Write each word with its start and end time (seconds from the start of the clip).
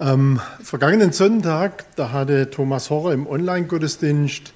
Am 0.00 0.40
vergangenen 0.62 1.10
Sonntag, 1.10 1.84
da 1.96 2.12
hatte 2.12 2.50
Thomas 2.50 2.88
Horrer 2.88 3.12
im 3.12 3.26
Online-Gottesdienst 3.26 4.52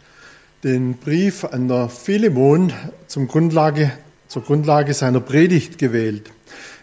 den 0.63 0.95
Brief 0.95 1.43
an 1.43 1.67
der 1.67 1.89
Philemon 1.89 2.73
zum 3.09 3.27
Grundlage, 3.27 3.91
zur 4.29 4.45
Grundlage 4.45 4.95
seiner 4.95 5.19
Predigt 5.19 5.79
gewählt. 5.79 6.31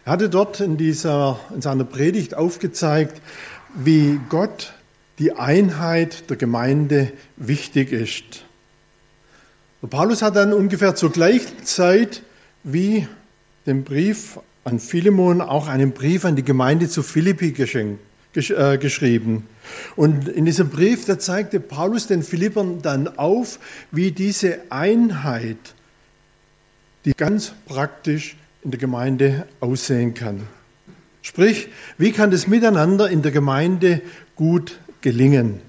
Er 0.04 0.12
hatte 0.12 0.30
dort 0.30 0.60
in, 0.60 0.76
dieser, 0.76 1.40
in 1.56 1.62
seiner 1.62 1.86
Predigt 1.86 2.36
aufgezeigt, 2.36 3.22
wie 3.76 4.20
Gott 4.28 4.74
die 5.20 5.32
Einheit 5.32 6.30
der 6.30 6.36
Gemeinde 6.36 7.14
wichtig 7.38 7.94
ist. 7.94 8.44
Der 9.82 9.88
Paulus 9.88 10.22
hat 10.22 10.36
dann 10.36 10.52
ungefähr 10.52 10.96
zur 10.96 11.14
gleichen 11.14 11.64
Zeit 11.64 12.24
wie 12.66 13.08
den 13.66 13.86
Brief 13.86 14.38
an 14.66 14.82
Philemon 14.82 15.40
auch 15.40 15.70
einen 15.70 15.94
Brief 15.94 16.26
an 16.26 16.36
die 16.36 16.44
Gemeinde 16.44 16.90
zu 16.90 17.04
Philippi 17.04 17.54
geschenkt 17.54 18.09
äh, 18.36 18.78
geschrieben. 18.78 19.48
Und 19.96 20.28
in 20.28 20.46
diesem 20.46 20.70
Brief, 20.70 21.06
da 21.06 21.18
zeigte 21.18 21.60
Paulus 21.60 22.08
den 22.08 22.24
Philippern 22.24 22.82
dann 22.82 23.08
auf, 23.18 23.60
wie 23.92 24.12
diese 24.12 24.60
Einheit, 24.70 25.58
die 27.06 27.14
ganz 27.14 27.54
praktisch 27.66 28.36
in 28.64 28.72
der 28.72 28.80
Gemeinde 28.80 29.48
aussehen 29.60 30.14
kann. 30.14 30.44
Sprich, 31.22 31.70
wie 31.98 32.12
kann 32.12 32.32
das 32.32 32.48
Miteinander 32.48 33.10
in 33.10 33.22
der 33.22 33.32
Gemeinde 33.32 34.02
gut 34.36 34.80
gelingen? 35.02 35.62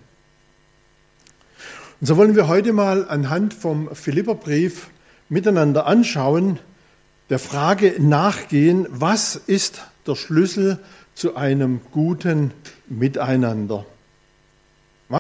Und 2.01 2.07
so 2.07 2.17
wollen 2.17 2.37
wir 2.37 2.49
heute 2.49 2.73
mal 2.73 3.09
anhand 3.09 3.55
vom 3.55 3.95
Philipperbrief 3.95 4.89
miteinander 5.29 5.87
anschauen, 5.87 6.59
der 7.31 7.39
Frage 7.39 7.95
nachgehen, 7.99 8.87
was 8.91 9.37
ist 9.37 9.83
der 10.07 10.17
Schlüssel 10.17 10.79
zu 11.21 11.37
einem 11.37 11.83
guten 11.93 12.51
Miteinander. 12.89 13.85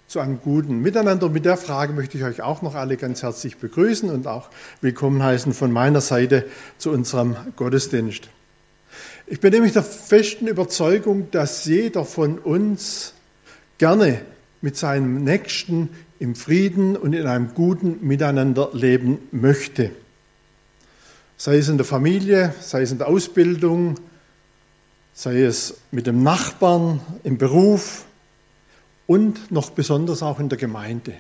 Zu 0.07 0.21
einem 0.21 0.41
guten 0.41 0.81
Miteinander. 0.81 1.29
Mit 1.29 1.45
der 1.45 1.59
Frage 1.59 1.93
möchte 1.93 2.17
ich 2.17 2.25
euch 2.25 2.41
auch 2.41 2.63
noch 2.63 2.75
alle 2.75 2.97
ganz 2.97 3.23
herzlich 3.23 3.59
begrüßen 3.59 4.09
und 4.09 4.27
auch 4.27 4.49
willkommen 4.81 5.23
heißen 5.23 5.53
von 5.53 5.71
meiner 5.71 6.01
Seite 6.01 6.47
zu 6.79 6.91
unserem 6.91 7.37
Gottesdienst. 7.55 8.31
Ich 9.27 9.41
bin 9.41 9.53
nämlich 9.53 9.75
der 9.75 9.83
festen 9.83 10.47
Überzeugung, 10.47 11.31
dass 11.33 11.67
jeder 11.67 12.07
von 12.07 12.39
uns 12.39 13.13
gerne 13.77 14.23
mit 14.63 14.79
seinem 14.79 15.23
Nächsten 15.23 15.91
im 16.19 16.35
Frieden 16.35 16.97
und 16.97 17.13
in 17.13 17.27
einem 17.27 17.53
guten 17.53 17.99
Miteinander 18.01 18.71
leben 18.73 19.19
möchte. 19.33 19.91
Sei 21.37 21.59
es 21.59 21.69
in 21.69 21.77
der 21.77 21.85
Familie, 21.85 22.55
sei 22.59 22.81
es 22.81 22.91
in 22.91 22.97
der 22.97 23.09
Ausbildung, 23.09 23.97
sei 25.21 25.43
es 25.43 25.75
mit 25.91 26.07
dem 26.07 26.23
Nachbarn, 26.23 27.03
im 27.25 27.37
Beruf 27.37 28.07
und 29.07 29.51
noch 29.53 29.69
besonders 29.69 30.23
auch 30.23 30.41
in 30.41 30.49
der 30.49 30.57
Gemeinde. 30.57 31.13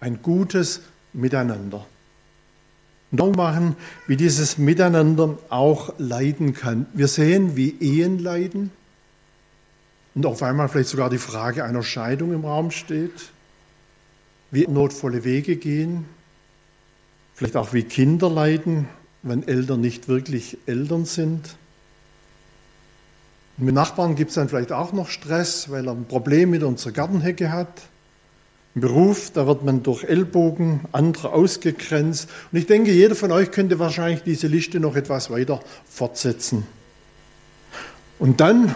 Ein 0.00 0.20
gutes 0.20 0.82
Miteinander. 1.14 1.86
Und 3.10 3.36
machen, 3.36 3.76
wie 4.06 4.18
dieses 4.18 4.58
Miteinander 4.58 5.38
auch 5.48 5.94
leiden 5.96 6.52
kann. 6.52 6.84
Wir 6.92 7.08
sehen, 7.08 7.56
wie 7.56 7.70
Ehen 7.80 8.18
leiden 8.18 8.70
und 10.14 10.26
auf 10.26 10.42
einmal 10.42 10.68
vielleicht 10.68 10.90
sogar 10.90 11.08
die 11.08 11.16
Frage 11.16 11.64
einer 11.64 11.82
Scheidung 11.82 12.34
im 12.34 12.44
Raum 12.44 12.70
steht, 12.70 13.30
wie 14.50 14.66
notvolle 14.66 15.24
Wege 15.24 15.56
gehen, 15.56 16.04
vielleicht 17.34 17.56
auch 17.56 17.72
wie 17.72 17.84
Kinder 17.84 18.28
leiden, 18.28 18.90
wenn 19.22 19.48
Eltern 19.48 19.80
nicht 19.80 20.06
wirklich 20.06 20.58
Eltern 20.66 21.06
sind. 21.06 21.56
Mit 23.62 23.76
Nachbarn 23.76 24.16
gibt 24.16 24.30
es 24.30 24.34
dann 24.34 24.48
vielleicht 24.48 24.72
auch 24.72 24.92
noch 24.92 25.08
Stress, 25.08 25.70
weil 25.70 25.86
er 25.86 25.92
ein 25.92 26.06
Problem 26.06 26.50
mit 26.50 26.64
unserer 26.64 26.90
Gartenhecke 26.90 27.52
hat. 27.52 27.68
Im 28.74 28.80
Beruf, 28.80 29.30
da 29.32 29.46
wird 29.46 29.64
man 29.64 29.84
durch 29.84 30.02
Ellbogen 30.02 30.80
andere 30.90 31.32
ausgegrenzt. 31.32 32.28
Und 32.50 32.58
ich 32.58 32.66
denke, 32.66 32.90
jeder 32.90 33.14
von 33.14 33.30
euch 33.30 33.52
könnte 33.52 33.78
wahrscheinlich 33.78 34.24
diese 34.24 34.48
Liste 34.48 34.80
noch 34.80 34.96
etwas 34.96 35.30
weiter 35.30 35.60
fortsetzen. 35.88 36.66
Und 38.18 38.40
dann, 38.40 38.74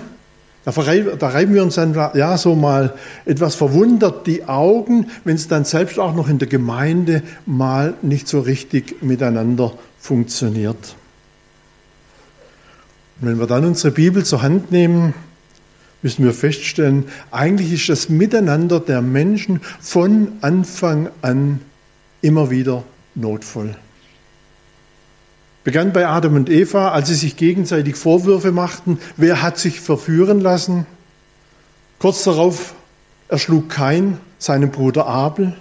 da, 0.65 0.71
da 0.71 1.28
reiben 1.31 1.55
wir 1.55 1.65
uns 1.65 1.75
dann 1.75 1.93
ja 2.15 2.39
so 2.39 2.55
mal 2.55 2.94
etwas 3.25 3.56
verwundert 3.56 4.28
die 4.28 4.44
Augen, 4.44 5.10
wenn 5.25 5.34
es 5.34 5.49
dann 5.49 5.65
selbst 5.65 5.99
auch 5.99 6.15
noch 6.15 6.28
in 6.28 6.39
der 6.39 6.49
Gemeinde 6.49 7.25
mal 7.44 7.94
nicht 8.03 8.28
so 8.28 8.39
richtig 8.39 9.03
miteinander 9.03 9.72
funktioniert. 9.99 10.94
Und 13.21 13.28
wenn 13.28 13.38
wir 13.38 13.47
dann 13.47 13.65
unsere 13.65 13.93
Bibel 13.93 14.25
zur 14.25 14.43
Hand 14.43 14.71
nehmen, 14.71 15.15
müssen 16.03 16.25
wir 16.25 16.34
feststellen, 16.34 17.04
eigentlich 17.31 17.72
ist 17.72 17.88
das 17.88 18.09
Miteinander 18.09 18.81
der 18.81 19.03
Menschen 19.03 19.60
von 19.81 20.32
Anfang 20.41 21.09
an 21.22 21.60
immer 22.21 22.50
wieder 22.50 22.84
notvoll. 23.15 23.75
Begann 25.65 25.93
bei 25.93 26.06
Adam 26.06 26.37
und 26.37 26.49
Eva, 26.49 26.93
als 26.93 27.09
sie 27.09 27.15
sich 27.15 27.37
gegenseitig 27.37 27.97
Vorwürfe 27.97 28.53
machten, 28.53 29.00
wer 29.16 29.43
hat 29.43 29.59
sich 29.59 29.81
verführen 29.81 30.41
lassen. 30.41 30.87
Kurz 31.98 32.22
darauf 32.22 32.75
erschlug 33.28 33.69
Kain 33.69 34.19
seinen 34.38 34.71
Bruder 34.71 35.06
Abel. 35.06 35.56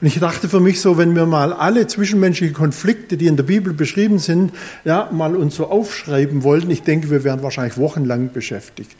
Und 0.00 0.06
ich 0.06 0.18
dachte 0.18 0.48
für 0.48 0.60
mich 0.60 0.80
so, 0.80 0.98
wenn 0.98 1.14
wir 1.14 1.26
mal 1.26 1.52
alle 1.52 1.86
zwischenmenschlichen 1.86 2.54
Konflikte, 2.54 3.16
die 3.16 3.26
in 3.26 3.36
der 3.36 3.44
Bibel 3.44 3.72
beschrieben 3.72 4.18
sind, 4.18 4.52
ja, 4.84 5.08
mal 5.12 5.36
uns 5.36 5.56
so 5.56 5.68
aufschreiben 5.68 6.42
wollten, 6.42 6.70
ich 6.70 6.82
denke, 6.82 7.10
wir 7.10 7.24
wären 7.24 7.42
wahrscheinlich 7.42 7.76
wochenlang 7.76 8.32
beschäftigt. 8.32 8.96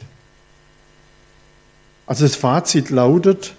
Also 2.05 2.25
das 2.25 2.35
Fazit 2.35 2.89
lautet, 2.89 3.53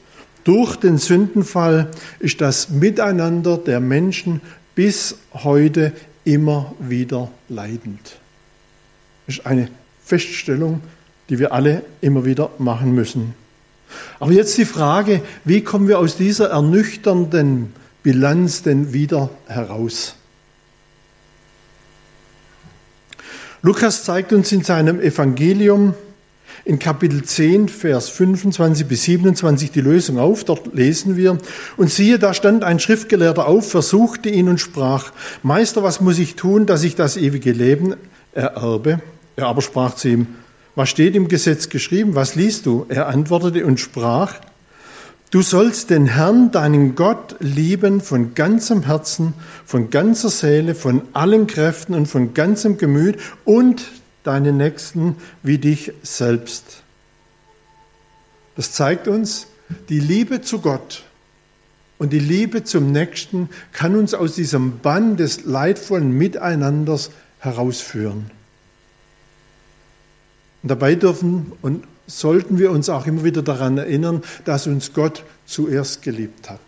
durch 0.45 0.77
den 0.77 0.99
Sündenfall 0.99 1.91
ist 2.21 2.41
das 2.41 2.69
Miteinander 2.69 3.57
der 3.57 3.81
Menschen 3.81 4.43
bis 4.75 5.17
heute 5.33 5.93
immer 6.25 6.75
wieder 6.79 7.31
leidend. 7.49 8.19
Das 9.27 9.39
ist 9.39 9.47
eine 9.47 9.69
Feststellung, 10.05 10.83
die 11.31 11.39
wir 11.39 11.53
alle 11.53 11.83
immer 12.03 12.25
wieder 12.25 12.51
machen 12.59 12.95
müssen. 12.95 13.35
Aber 14.21 14.33
jetzt 14.33 14.57
die 14.59 14.65
Frage, 14.65 15.23
wie 15.45 15.63
kommen 15.63 15.89
wir 15.89 15.99
aus 15.99 16.17
dieser 16.17 16.51
ernüchternden 16.51 17.73
Bilanz 18.03 18.63
denn 18.63 18.93
wieder 18.93 19.31
heraus? 19.47 20.15
Lukas 23.63 24.05
zeigt 24.05 24.33
uns 24.33 24.53
in 24.53 24.63
seinem 24.63 25.01
Evangelium 25.01 25.95
in 26.65 26.79
Kapitel 26.79 27.25
10, 27.25 27.69
Vers 27.69 28.09
25 28.11 28.87
bis 28.87 29.05
27 29.05 29.71
die 29.71 29.81
Lösung 29.81 30.19
auf. 30.19 30.45
Dort 30.45 30.75
lesen 30.75 31.17
wir, 31.17 31.39
und 31.77 31.91
siehe, 31.91 32.19
da 32.19 32.35
stand 32.35 32.65
ein 32.65 32.81
Schriftgelehrter 32.81 33.47
auf, 33.47 33.71
versuchte 33.71 34.29
ihn 34.29 34.49
und 34.49 34.61
sprach, 34.61 35.13
Meister, 35.43 35.83
was 35.83 36.01
muss 36.01 36.19
ich 36.19 36.37
tun, 36.37 36.67
dass 36.67 36.83
ich 36.83 36.95
das 36.95 37.17
ewige 37.17 37.53
Leben 37.53 37.95
ererbe? 38.33 39.01
Er 39.37 39.47
aber 39.47 39.63
sprach 39.63 39.95
zu 39.95 40.09
ihm, 40.09 40.27
was 40.75 40.89
steht 40.89 41.15
im 41.15 41.29
Gesetz 41.29 41.69
geschrieben? 41.69 42.15
Was 42.15 42.35
liest 42.35 42.67
du? 42.67 42.87
Er 42.89 43.09
antwortete 43.09 43.65
und 43.67 43.81
sprach, 43.81 44.35
Du 45.31 45.43
sollst 45.43 45.91
den 45.91 46.07
Herrn, 46.07 46.53
deinen 46.53 46.95
Gott, 46.95 47.35
lieben 47.41 48.01
von 48.01 48.35
ganzem 48.35 48.85
Herzen, 48.85 49.35
von 49.67 49.91
ganzer 49.91 50.31
Seele, 50.31 50.77
von 50.77 51.03
allen 51.13 51.49
Kräften 51.49 51.95
und 51.95 52.07
von 52.07 52.35
ganzem 52.35 52.79
Gemüt 52.79 53.19
und 53.45 53.83
deinen 54.23 54.59
Nächsten 54.59 55.17
wie 55.43 55.59
dich 55.59 55.93
selbst. 56.05 56.85
Das 58.55 58.71
zeigt 58.71 59.09
uns, 59.09 59.49
die 59.89 59.99
Liebe 59.99 60.41
zu 60.41 60.61
Gott 60.61 61.03
und 61.99 62.13
die 62.13 62.21
Liebe 62.21 62.63
zum 62.63 62.93
Nächsten 62.93 63.49
kann 63.73 63.97
uns 63.97 64.15
aus 64.15 64.37
diesem 64.37 64.79
Bann 64.79 65.17
des 65.17 65.45
leidvollen 65.45 66.13
Miteinanders 66.13 67.11
herausführen. 67.41 68.31
Und 70.65 70.71
dabei 70.71 70.95
dürfen 70.95 71.53
und 71.61 71.85
sollten 72.07 72.59
wir 72.59 72.71
uns 72.71 72.89
auch 72.89 73.07
immer 73.07 73.23
wieder 73.23 73.43
daran 73.43 73.77
erinnern, 73.77 74.23
dass 74.47 74.67
uns 74.67 74.95
Gott 74.95 75.23
zuerst 75.45 76.01
geliebt 76.01 76.49
hat. 76.49 76.59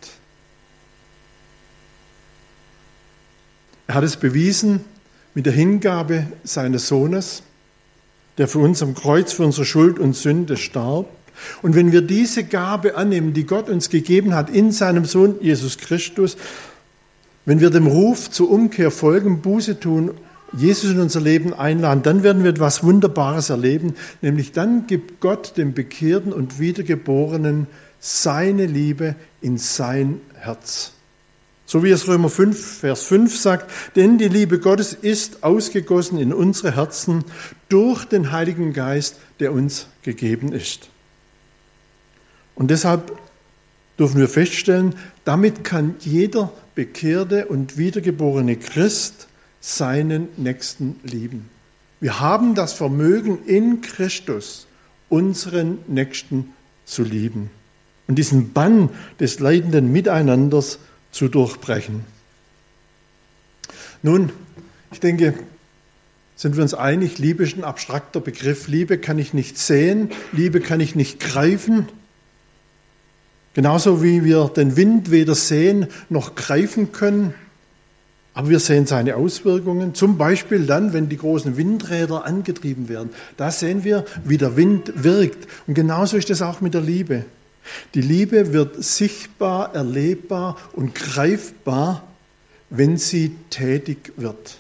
Er 3.87 3.95
hat 3.95 4.05
es 4.05 4.19
bewiesen 4.19 4.85
mit 5.33 5.47
der 5.47 5.55
Hingabe 5.55 6.27
seines 6.45 6.89
Sohnes, 6.89 7.43
der 8.37 8.49
für 8.49 8.59
uns 8.59 8.83
am 8.83 8.95
Kreuz 8.95 9.33
für 9.33 9.47
unsere 9.47 9.65
Schuld 9.65 9.99
und 9.99 10.15
Sünde 10.15 10.59
starb. 10.59 11.09
Und 11.63 11.75
wenn 11.75 11.91
wir 11.91 12.03
diese 12.03 12.45
Gabe 12.45 12.97
annehmen, 12.97 13.33
die 13.33 13.47
Gott 13.47 13.71
uns 13.71 13.89
gegeben 13.89 14.35
hat 14.35 14.51
in 14.51 14.73
seinem 14.73 15.07
Sohn 15.07 15.37
Jesus 15.41 15.79
Christus, 15.79 16.37
wenn 17.47 17.61
wir 17.61 17.71
dem 17.71 17.87
Ruf 17.87 18.31
zur 18.31 18.51
Umkehr 18.51 18.91
folgen, 18.91 19.41
Buße 19.41 19.81
tun 19.81 20.11
Jesus 20.53 20.91
in 20.93 21.01
unser 21.01 21.21
Leben 21.21 21.53
einladen, 21.53 22.03
dann 22.03 22.23
werden 22.23 22.43
wir 22.45 22.51
etwas 22.51 22.83
Wunderbares 22.83 23.51
erleben, 23.51 23.95
nämlich 24.23 24.53
dann 24.53 24.87
gibt 24.87 25.21
Gott 25.21 25.57
dem 25.57 25.75
Bekehrten 25.75 26.33
und 26.33 26.59
Wiedergeborenen 26.61 27.67
seine 28.01 28.67
Liebe 28.67 29.17
in 29.41 29.59
sein 29.59 30.21
Herz. 30.35 30.93
So 31.69 31.83
wie 31.83 31.91
es 31.91 32.07
Römer 32.07 32.31
5, 32.31 32.79
Vers 32.79 33.03
5 33.03 33.37
sagt, 33.37 33.71
denn 33.97 34.19
die 34.19 34.29
Liebe 34.29 34.61
Gottes 34.61 34.93
ist 34.93 35.43
ausgegossen 35.43 36.19
in 36.19 36.33
unsere 36.33 36.77
Herzen 36.77 37.25
durch 37.69 38.05
den 38.05 38.31
Heiligen 38.31 38.73
Geist, 38.73 39.17
der 39.41 39.53
uns 39.53 39.89
gegeben 40.03 40.53
ist. 40.53 40.89
Und 42.55 42.71
deshalb 42.71 43.19
dürfen 43.99 44.21
wir 44.21 44.29
feststellen, 44.29 44.95
damit 45.25 45.65
kann 45.65 45.97
jeder 45.99 46.53
bekehrte 46.77 47.47
und 47.47 47.77
wiedergeborene 47.77 48.57
Christ 48.57 49.27
seinen 49.67 50.29
Nächsten 50.37 51.01
lieben. 51.03 51.49
Wir 51.99 52.21
haben 52.21 52.55
das 52.55 52.73
Vermögen 52.73 53.41
in 53.47 53.81
Christus, 53.81 54.69
unseren 55.09 55.79
Nächsten 55.89 56.53
zu 56.85 57.03
lieben 57.03 57.51
und 58.07 58.15
diesen 58.15 58.53
Bann 58.53 58.91
des 59.19 59.41
leidenden 59.41 59.91
Miteinanders 59.91 60.79
zu 61.11 61.27
durchbrechen. 61.27 62.05
Nun, 64.05 64.31
ich 64.93 65.01
denke, 65.01 65.35
sind 66.37 66.55
wir 66.55 66.63
uns 66.63 66.75
einig, 66.75 67.19
Liebe 67.19 67.43
ist 67.43 67.57
ein 67.57 67.65
abstrakter 67.65 68.21
Begriff. 68.21 68.69
Liebe 68.69 68.99
kann 68.99 69.19
ich 69.19 69.35
nicht 69.35 69.59
sehen, 69.59 70.11
Liebe 70.31 70.61
kann 70.61 70.79
ich 70.79 70.95
nicht 70.95 71.19
greifen. 71.19 71.89
Genauso 73.55 74.01
wie 74.01 74.23
wir 74.23 74.49
den 74.49 74.77
Wind 74.77 75.11
weder 75.11 75.35
sehen 75.35 75.89
noch 76.09 76.37
greifen 76.37 76.93
können, 76.93 77.35
aber 78.37 78.51
wir 78.51 78.61
sehen 78.61 78.85
seine 78.85 79.17
Auswirkungen, 79.17 79.95
zum 79.95 80.19
Beispiel 80.19 80.67
dann, 80.67 80.93
wenn 80.93 81.09
die 81.09 81.17
großen 81.17 81.57
Windräder 81.57 82.27
angetrieben 82.27 82.91
werden. 82.91 83.09
Da 83.39 83.51
sehen 83.51 83.83
wir, 83.83 84.05
wie 84.25 84.37
der 84.37 84.57
Wind 84.59 84.93
wirkt. 84.95 85.49
Und 85.67 85.73
genauso 85.73 86.19
ist 86.19 86.29
es 86.29 86.43
auch 86.43 86.61
mit 86.61 86.75
der 86.75 86.83
Liebe. 86.83 87.25
Die 87.95 88.03
Liebe 88.03 88.53
wird 88.53 88.85
sichtbar, 88.85 89.75
erlebbar 89.75 90.59
und 90.75 90.95
greifbar, 90.95 92.07
wenn 92.69 92.99
sie 92.99 93.35
tätig 93.49 94.13
wird. 94.19 94.59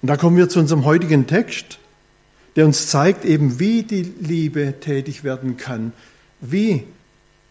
Und 0.00 0.08
da 0.08 0.16
kommen 0.16 0.38
wir 0.38 0.48
zu 0.48 0.58
unserem 0.58 0.86
heutigen 0.86 1.26
Text, 1.26 1.78
der 2.56 2.64
uns 2.64 2.88
zeigt 2.88 3.26
eben, 3.26 3.58
wie 3.58 3.82
die 3.82 4.10
Liebe 4.20 4.72
tätig 4.80 5.22
werden 5.22 5.58
kann, 5.58 5.92
wie 6.40 6.84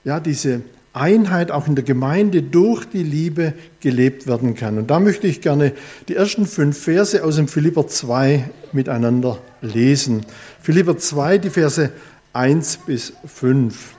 ja, 0.03 0.19
diese 0.19 0.61
Einheit 0.93 1.51
auch 1.51 1.67
in 1.67 1.75
der 1.75 1.85
Gemeinde 1.85 2.41
durch 2.41 2.85
die 2.85 3.03
Liebe 3.03 3.53
gelebt 3.79 4.27
werden 4.27 4.55
kann. 4.55 4.77
Und 4.77 4.91
da 4.91 4.99
möchte 4.99 5.27
ich 5.27 5.41
gerne 5.41 5.73
die 6.09 6.15
ersten 6.15 6.45
fünf 6.45 6.77
Verse 6.77 7.23
aus 7.23 7.37
dem 7.37 7.47
Philipper 7.47 7.87
2 7.87 8.49
miteinander 8.73 9.37
lesen. 9.61 10.25
Philipper 10.61 10.97
2, 10.97 11.37
die 11.37 11.49
Verse 11.49 11.91
1 12.33 12.77
bis 12.85 13.13
5. 13.25 13.95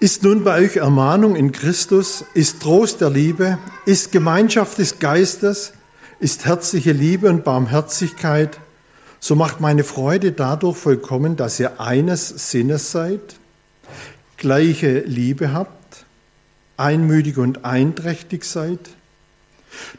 Ist 0.00 0.24
nun 0.24 0.42
bei 0.42 0.58
euch 0.58 0.78
Ermahnung 0.78 1.36
in 1.36 1.52
Christus, 1.52 2.24
ist 2.34 2.60
Trost 2.60 3.00
der 3.00 3.10
Liebe, 3.10 3.58
ist 3.86 4.10
Gemeinschaft 4.10 4.78
des 4.78 4.98
Geistes, 4.98 5.74
ist 6.18 6.44
herzliche 6.44 6.90
Liebe 6.90 7.30
und 7.30 7.44
Barmherzigkeit, 7.44 8.58
so 9.24 9.36
macht 9.36 9.60
meine 9.60 9.84
Freude 9.84 10.32
dadurch 10.32 10.76
vollkommen, 10.76 11.36
dass 11.36 11.60
ihr 11.60 11.80
eines 11.80 12.50
Sinnes 12.50 12.90
seid, 12.90 13.20
gleiche 14.36 14.98
Liebe 14.98 15.52
habt, 15.52 16.04
einmütig 16.76 17.38
und 17.38 17.64
einträchtig 17.64 18.42
seid, 18.42 18.80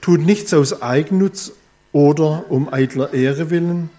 tut 0.02 0.20
nichts 0.20 0.54
aus 0.54 0.82
Eigennutz 0.82 1.54
oder 1.94 2.52
um 2.52 2.74
eitler 2.74 3.14
Ehre 3.14 3.50
willen, 3.50 3.90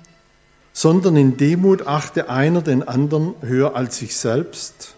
sondern 0.75 1.17
in 1.17 1.39
Demut 1.39 1.87
achte 1.87 2.29
einer 2.29 2.61
den 2.61 2.87
anderen 2.87 3.33
höher 3.41 3.77
als 3.77 3.97
sich 3.97 4.19
selbst. 4.19 4.95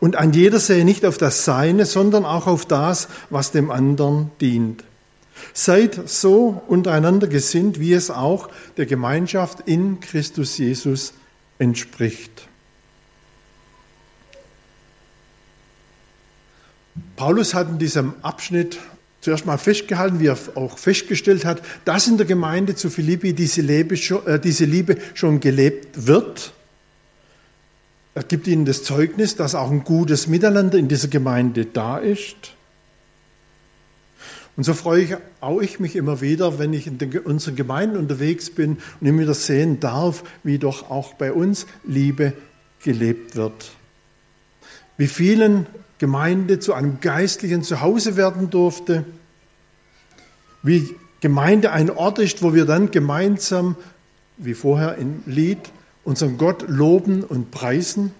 Und 0.00 0.16
ein 0.16 0.32
jeder 0.32 0.58
sehe 0.58 0.84
nicht 0.84 1.06
auf 1.06 1.18
das 1.18 1.44
Seine, 1.44 1.86
sondern 1.86 2.24
auch 2.24 2.48
auf 2.48 2.66
das, 2.66 3.06
was 3.28 3.52
dem 3.52 3.70
anderen 3.70 4.32
dient. 4.40 4.82
Seid 5.52 6.08
so 6.08 6.62
untereinander 6.66 7.26
gesinnt, 7.26 7.80
wie 7.80 7.92
es 7.92 8.10
auch 8.10 8.48
der 8.76 8.86
Gemeinschaft 8.86 9.60
in 9.66 10.00
Christus 10.00 10.58
Jesus 10.58 11.12
entspricht. 11.58 12.48
Paulus 17.16 17.54
hat 17.54 17.68
in 17.68 17.78
diesem 17.78 18.14
Abschnitt 18.22 18.78
zuerst 19.20 19.46
mal 19.46 19.58
festgehalten, 19.58 20.20
wie 20.20 20.28
er 20.28 20.38
auch 20.54 20.78
festgestellt 20.78 21.44
hat, 21.44 21.62
dass 21.84 22.08
in 22.08 22.16
der 22.16 22.26
Gemeinde 22.26 22.74
zu 22.74 22.90
Philippi 22.90 23.34
diese 23.34 23.60
Liebe 23.60 23.96
schon, 23.96 24.26
äh, 24.26 24.38
Liebe 24.38 24.96
schon 25.14 25.40
gelebt 25.40 26.06
wird. 26.06 26.52
Er 28.14 28.22
gibt 28.24 28.46
ihnen 28.46 28.64
das 28.64 28.82
Zeugnis, 28.82 29.36
dass 29.36 29.54
auch 29.54 29.70
ein 29.70 29.84
gutes 29.84 30.26
Miteinander 30.26 30.78
in 30.78 30.88
dieser 30.88 31.08
Gemeinde 31.08 31.66
da 31.66 31.98
ist. 31.98 32.54
Und 34.60 34.64
so 34.64 34.74
freue 34.74 35.00
ich 35.02 35.16
auch 35.40 35.62
ich 35.62 35.80
mich 35.80 35.96
immer 35.96 36.20
wieder, 36.20 36.58
wenn 36.58 36.74
ich 36.74 36.86
in 36.86 36.98
den, 36.98 37.18
unseren 37.20 37.56
Gemeinden 37.56 37.96
unterwegs 37.96 38.50
bin 38.50 38.76
und 39.00 39.06
immer 39.06 39.20
wieder 39.22 39.32
sehen 39.32 39.80
darf, 39.80 40.22
wie 40.42 40.58
doch 40.58 40.90
auch 40.90 41.14
bei 41.14 41.32
uns 41.32 41.64
Liebe 41.82 42.34
gelebt 42.84 43.36
wird. 43.36 43.70
Wie 44.98 45.06
vielen 45.06 45.64
Gemeinde 45.96 46.58
zu 46.58 46.74
einem 46.74 47.00
geistlichen 47.00 47.62
Zuhause 47.62 48.18
werden 48.18 48.50
durfte. 48.50 49.06
Wie 50.62 50.94
Gemeinde 51.22 51.72
ein 51.72 51.88
Ort 51.88 52.18
ist, 52.18 52.42
wo 52.42 52.52
wir 52.52 52.66
dann 52.66 52.90
gemeinsam, 52.90 53.76
wie 54.36 54.52
vorher 54.52 54.96
im 54.96 55.22
Lied, 55.24 55.70
unseren 56.04 56.36
Gott 56.36 56.68
loben 56.68 57.24
und 57.24 57.50
preisen. 57.50 58.12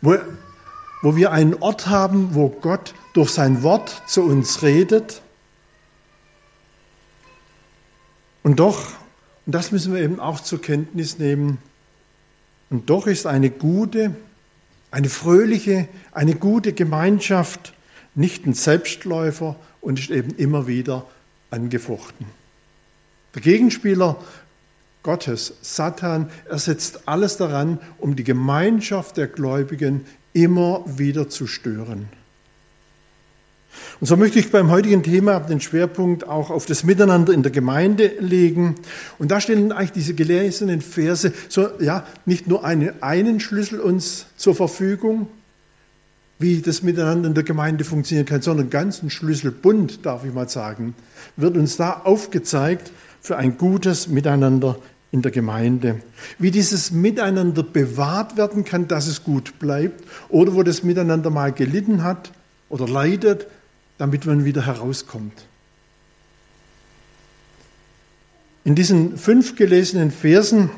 Wo, 0.00 0.16
wo 1.04 1.16
wir 1.16 1.32
einen 1.32 1.52
Ort 1.56 1.88
haben, 1.88 2.30
wo 2.34 2.48
Gott 2.48 2.94
durch 3.12 3.28
sein 3.28 3.62
Wort 3.62 4.04
zu 4.06 4.22
uns 4.22 4.62
redet. 4.62 5.20
Und 8.42 8.58
doch, 8.58 8.92
und 9.44 9.54
das 9.54 9.70
müssen 9.70 9.92
wir 9.92 10.00
eben 10.00 10.18
auch 10.18 10.40
zur 10.40 10.62
Kenntnis 10.62 11.18
nehmen, 11.18 11.58
und 12.70 12.88
doch 12.88 13.06
ist 13.06 13.26
eine 13.26 13.50
gute, 13.50 14.16
eine 14.90 15.10
fröhliche, 15.10 15.88
eine 16.12 16.36
gute 16.36 16.72
Gemeinschaft 16.72 17.74
nicht 18.14 18.46
ein 18.46 18.54
Selbstläufer 18.54 19.56
und 19.82 19.98
ist 19.98 20.10
eben 20.10 20.34
immer 20.36 20.66
wieder 20.66 21.04
angefochten. 21.50 22.26
Der 23.34 23.42
Gegenspieler 23.42 24.16
Gottes, 25.02 25.52
Satan, 25.60 26.30
er 26.48 26.58
setzt 26.58 27.06
alles 27.06 27.36
daran, 27.36 27.78
um 27.98 28.16
die 28.16 28.24
Gemeinschaft 28.24 29.18
der 29.18 29.26
Gläubigen 29.26 30.06
immer 30.34 30.84
wieder 30.86 31.30
zu 31.30 31.46
stören. 31.46 32.08
Und 34.00 34.06
so 34.06 34.16
möchte 34.16 34.38
ich 34.38 34.50
beim 34.50 34.70
heutigen 34.70 35.02
Thema 35.02 35.40
den 35.40 35.60
Schwerpunkt 35.60 36.28
auch 36.28 36.50
auf 36.50 36.66
das 36.66 36.84
Miteinander 36.84 37.32
in 37.32 37.42
der 37.42 37.52
Gemeinde 37.52 38.12
legen. 38.18 38.74
Und 39.18 39.30
da 39.30 39.40
stellen 39.40 39.72
eigentlich 39.72 39.92
diese 39.92 40.14
gelesenen 40.14 40.80
Verse 40.80 41.32
so, 41.48 41.68
ja, 41.80 42.06
nicht 42.26 42.46
nur 42.46 42.64
einen, 42.64 43.02
einen 43.02 43.40
Schlüssel 43.40 43.80
uns 43.80 44.26
zur 44.36 44.54
Verfügung, 44.54 45.28
wie 46.38 46.60
das 46.60 46.82
Miteinander 46.82 47.28
in 47.28 47.34
der 47.34 47.44
Gemeinde 47.44 47.84
funktionieren 47.84 48.26
kann, 48.26 48.42
sondern 48.42 48.68
ganzen 48.68 49.10
Schlüsselbund, 49.10 50.04
darf 50.04 50.24
ich 50.24 50.34
mal 50.34 50.48
sagen, 50.48 50.94
wird 51.36 51.56
uns 51.56 51.76
da 51.76 52.02
aufgezeigt 52.04 52.90
für 53.20 53.36
ein 53.36 53.56
gutes 53.56 54.08
Miteinander 54.08 54.76
in 55.14 55.22
der 55.22 55.30
Gemeinde. 55.30 56.00
Wie 56.40 56.50
dieses 56.50 56.90
Miteinander 56.90 57.62
bewahrt 57.62 58.36
werden 58.36 58.64
kann, 58.64 58.88
dass 58.88 59.06
es 59.06 59.22
gut 59.22 59.60
bleibt 59.60 60.02
oder 60.28 60.54
wo 60.54 60.64
das 60.64 60.82
Miteinander 60.82 61.30
mal 61.30 61.52
gelitten 61.52 62.02
hat 62.02 62.32
oder 62.68 62.88
leidet, 62.88 63.46
damit 63.96 64.26
man 64.26 64.44
wieder 64.44 64.66
herauskommt. 64.66 65.46
In 68.64 68.74
diesen 68.74 69.16
fünf 69.16 69.54
gelesenen 69.54 70.10
Versen, 70.10 70.70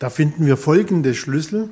da 0.00 0.10
finden 0.10 0.44
wir 0.44 0.56
folgende 0.56 1.14
Schlüssel. 1.14 1.68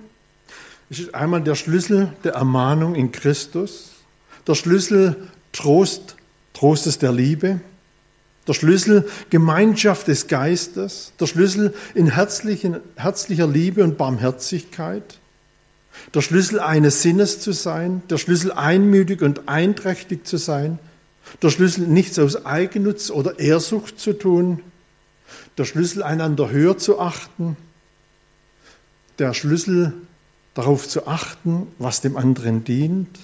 Es 0.91 1.01
ist 1.01 1.13
einmal 1.13 1.43
der 1.43 1.57
Schlüssel 1.57 2.13
der 2.23 2.35
Ermahnung 2.35 2.95
in 2.95 3.11
Christus, 3.11 3.95
der 4.47 4.55
Schlüssel 4.55 5.17
Trost, 5.51 6.15
Trostes 6.53 7.01
der 7.01 7.11
Liebe, 7.11 7.61
der 8.49 8.55
Schlüssel 8.55 9.09
Gemeinschaft 9.31 10.09
des 10.09 10.27
Geistes, 10.27 11.13
der 11.21 11.27
Schlüssel 11.27 11.75
in 11.95 12.11
herzlicher 12.11 13.47
Liebe 13.47 13.85
und 13.85 13.99
Barmherzigkeit, 13.99 15.19
der 16.15 16.23
Schlüssel 16.23 16.59
eines 16.59 17.03
Sinnes 17.03 17.41
zu 17.41 17.53
sein, 17.53 18.03
der 18.09 18.19
Schlüssel 18.19 18.51
einmütig 18.53 19.21
und 19.21 19.49
einträchtig 19.49 20.27
zu 20.27 20.39
sein, 20.39 20.79
der 21.43 21.51
Schlüssel 21.51 21.87
nichts 21.87 22.19
aus 22.19 22.47
Eigennutz 22.47 23.11
oder 23.11 23.39
Ehrsucht 23.39 24.01
zu 24.01 24.15
tun, 24.15 24.61
der 25.59 25.67
Schlüssel 25.67 26.03
einander 26.03 26.51
höher 26.51 26.79
zu 26.79 27.01
achten, 27.01 27.57
der 29.19 29.35
Schlüssel 29.35 29.93
darauf 30.55 30.89
zu 30.89 31.07
achten, 31.07 31.67
was 31.79 32.01
dem 32.01 32.17
anderen 32.17 32.65
dient. 32.65 33.19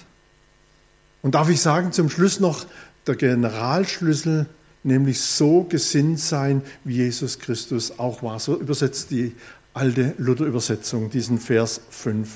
Und 1.23 1.33
darf 1.33 1.49
ich 1.49 1.61
sagen, 1.61 1.91
zum 1.91 2.09
Schluss 2.09 2.39
noch 2.39 2.65
der 3.07 3.15
Generalschlüssel, 3.15 4.45
nämlich 4.85 5.19
so 5.19 5.63
gesinnt 5.63 6.19
sein, 6.19 6.61
wie 6.83 6.95
Jesus 6.95 7.39
Christus 7.39 7.99
auch 7.99 8.23
war. 8.23 8.39
So 8.39 8.57
übersetzt 8.57 9.11
die 9.11 9.35
alte 9.73 10.13
Luther-Übersetzung, 10.17 11.09
diesen 11.09 11.39
Vers 11.39 11.81
5. 11.89 12.29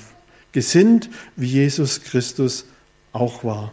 Gesinnt, 0.52 1.08
wie 1.36 1.46
Jesus 1.46 2.02
Christus 2.02 2.66
auch 3.12 3.44
war. 3.44 3.72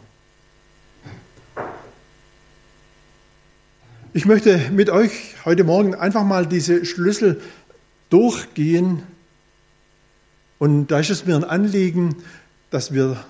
Ich 4.14 4.26
möchte 4.26 4.72
mit 4.72 4.90
euch 4.90 5.36
heute 5.44 5.64
Morgen 5.64 5.94
einfach 5.96 6.24
mal 6.24 6.46
diese 6.46 6.86
Schlüssel 6.86 7.42
durchgehen. 8.10 9.04
Und 10.60 10.88
da 10.88 11.00
ist 11.00 11.10
es 11.10 11.26
mir 11.26 11.36
ein 11.36 11.44
Anliegen, 11.44 12.16
dass 12.70 12.94
wir 12.94 13.24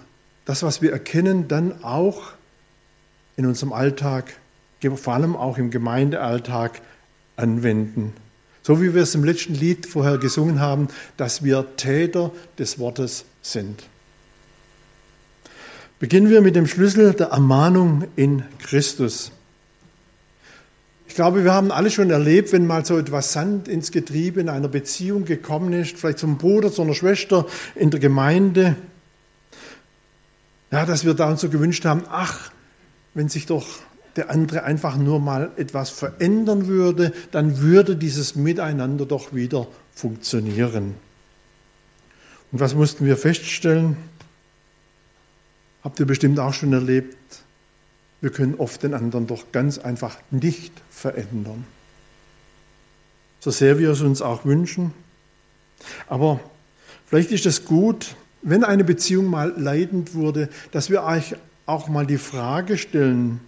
das, 0.46 0.64
was 0.64 0.82
wir 0.82 0.92
erkennen, 0.92 1.48
dann 1.48 1.84
auch 1.84 2.32
in 3.38 3.46
unserem 3.46 3.74
Alltag, 3.74 4.38
vor 4.82 5.14
allem 5.14 5.36
auch 5.36 5.58
im 5.58 5.72
Gemeindealltag 5.72 6.82
anwenden. 7.36 8.14
So 8.64 8.82
wie 8.82 8.94
wir 8.94 9.04
es 9.04 9.16
im 9.16 9.24
letzten 9.24 9.54
Lied 9.54 9.86
vorher 9.86 10.18
gesungen 10.18 10.60
haben, 10.60 10.90
dass 11.16 11.44
wir 11.44 11.78
Täter 11.78 12.32
des 12.60 12.80
Wortes 12.80 13.26
sind. 13.42 13.84
Beginnen 16.00 16.30
wir 16.30 16.42
mit 16.42 16.56
dem 16.56 16.68
Schlüssel 16.68 17.14
der 17.14 17.28
Ermahnung 17.28 18.04
in 18.16 18.44
Christus. 18.60 19.32
Ich 21.08 21.16
glaube, 21.16 21.44
wir 21.44 21.54
haben 21.54 21.72
alle 21.72 21.90
schon 21.90 22.12
erlebt, 22.12 22.52
wenn 22.52 22.68
mal 22.68 22.86
so 22.86 22.98
etwas 22.98 23.34
Sand 23.34 23.68
ins 23.68 23.92
Getriebe 23.92 24.42
in 24.42 24.50
einer 24.50 24.68
Beziehung 24.68 25.26
gekommen 25.26 25.74
ist, 25.74 25.98
vielleicht 25.98 26.20
zum 26.20 26.38
Bruder, 26.38 26.72
zu 26.72 26.84
einer 26.84 26.94
Schwester 26.94 27.48
in 27.74 27.90
der 27.90 28.00
Gemeinde, 28.00 28.76
ja, 30.72 30.86
dass 30.86 31.06
wir 31.06 31.14
da 31.14 31.30
uns 31.30 31.42
so 31.42 31.50
gewünscht 31.50 31.86
haben, 31.86 32.04
ach, 32.10 32.52
wenn 33.14 33.30
sich 33.30 33.46
doch 33.46 33.66
der 34.18 34.30
andere 34.30 34.64
einfach 34.64 34.98
nur 34.98 35.20
mal 35.20 35.52
etwas 35.58 35.90
verändern 35.90 36.68
würde, 36.68 37.14
dann 37.32 37.60
würde 37.60 37.96
dieses 37.96 38.36
Miteinander 38.36 39.06
doch 39.06 39.34
wieder 39.34 39.68
funktionieren. 39.94 40.96
Und 42.52 42.60
was 42.60 42.76
mussten 42.76 43.06
wir 43.06 43.18
feststellen? 43.18 43.98
Habt 45.84 46.00
ihr 46.00 46.06
bestimmt 46.06 46.40
auch 46.40 46.54
schon 46.54 46.74
erlebt, 46.74 47.16
wir 48.20 48.32
können 48.32 48.56
oft 48.56 48.82
den 48.84 48.94
anderen 48.94 49.28
doch 49.28 49.52
ganz 49.52 49.78
einfach 49.78 50.18
nicht 50.32 50.74
verändern. 50.90 51.66
So 53.40 53.52
sehr 53.52 53.78
wir 53.78 53.92
es 53.92 54.02
uns 54.02 54.22
auch 54.22 54.44
wünschen. 54.44 54.92
Aber 56.08 56.40
vielleicht 57.06 57.32
ist 57.32 57.46
es 57.46 57.66
gut, 57.66 58.16
wenn 58.42 58.64
eine 58.64 58.84
Beziehung 58.84 59.28
mal 59.28 59.54
leidend 59.56 60.16
wurde, 60.16 60.50
dass 60.72 60.90
wir 60.90 61.04
euch 61.04 61.36
auch 61.66 61.88
mal 61.90 62.08
die 62.08 62.18
Frage 62.18 62.78
stellen, 62.78 63.42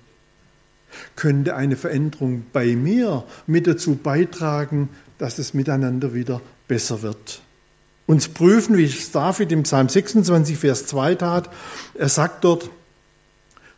könnte 1.16 1.56
eine 1.56 1.76
Veränderung 1.76 2.46
bei 2.54 2.76
mir 2.76 3.24
mit 3.48 3.68
dazu 3.68 3.96
beitragen, 3.96 4.90
dass 5.18 5.38
es 5.38 5.54
miteinander 5.54 6.14
wieder 6.14 6.42
besser 6.68 7.02
wird. 7.02 7.42
Uns 8.08 8.28
prüfen, 8.28 8.76
wie 8.78 8.86
es 8.86 9.12
David 9.12 9.52
im 9.52 9.64
Psalm 9.64 9.88
26, 9.88 10.58
Vers 10.58 10.88
2 10.88 11.16
tat. 11.16 11.50
Er 11.94 12.10
sagt 12.10 12.44
dort, 12.44 12.70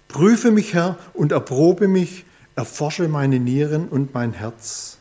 prüfe 0.07 0.51
mich, 0.51 0.73
Herr, 0.73 0.97
und 1.13 1.31
erprobe 1.31 1.87
mich, 1.87 2.23
erforsche 2.55 3.07
meine 3.09 3.39
Nieren 3.39 3.87
und 3.89 4.13
mein 4.13 4.33
Herz. 4.33 4.97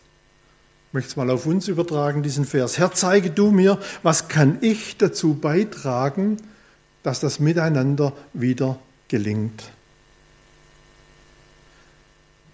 Ich 0.88 0.95
möchte 0.95 1.11
es 1.11 1.17
mal 1.17 1.31
auf 1.31 1.47
uns 1.47 1.69
übertragen, 1.69 2.25
diesen 2.25 2.45
Vers. 2.45 2.79
Herr, 2.79 2.93
zeige 2.93 3.31
du 3.31 3.52
mir, 3.52 3.79
was 4.02 4.26
kann 4.26 4.59
ich 4.61 4.97
dazu 4.97 5.35
beitragen, 5.35 6.38
dass 7.05 7.21
das 7.21 7.38
Miteinander 7.38 8.12
wieder 8.33 8.81
gelingt. 9.07 9.71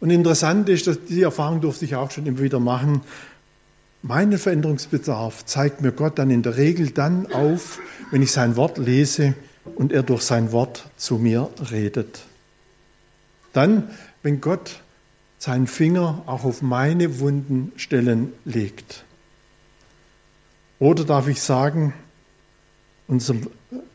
Und 0.06 0.12
interessant 0.12 0.68
ist, 0.68 0.86
dass 0.86 1.04
die 1.04 1.22
Erfahrung 1.22 1.60
durfte 1.60 1.84
ich 1.84 1.96
auch 1.96 2.12
schon 2.12 2.26
immer 2.26 2.38
wieder 2.38 2.60
machen. 2.60 3.00
Meinen 4.02 4.38
Veränderungsbedarf 4.38 5.44
zeigt 5.46 5.80
mir 5.80 5.90
Gott 5.90 6.20
dann 6.20 6.30
in 6.30 6.44
der 6.44 6.56
Regel 6.56 6.92
dann 6.92 7.26
auf, 7.32 7.80
wenn 8.12 8.22
ich 8.22 8.30
sein 8.30 8.54
Wort 8.54 8.78
lese 8.78 9.34
und 9.75 9.90
er 9.90 10.04
durch 10.04 10.22
sein 10.22 10.52
Wort 10.52 10.86
zu 10.96 11.18
mir 11.18 11.50
redet. 11.72 12.20
Dann, 13.52 13.90
wenn 14.22 14.40
Gott 14.40 14.80
seinen 15.38 15.66
Finger 15.66 16.22
auch 16.26 16.44
auf 16.44 16.62
meine 16.62 17.18
wunden 17.18 17.72
Stellen 17.75 18.32
legt. 18.44 19.02
Oder 20.78 21.02
darf 21.02 21.26
ich 21.26 21.42
sagen, 21.42 21.94
unserem, 23.08 23.48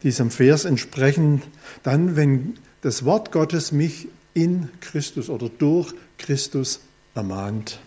diesem 0.04 0.30
Vers 0.30 0.66
entsprechend, 0.66 1.44
dann, 1.84 2.18
wenn 2.18 2.58
das 2.82 3.06
Wort 3.06 3.32
Gottes 3.32 3.72
mich 3.72 4.10
in 4.34 4.70
Christus 4.80 5.30
oder 5.30 5.50
durch 5.50 5.94
Christus 6.18 6.82
ermahnt. 7.16 7.80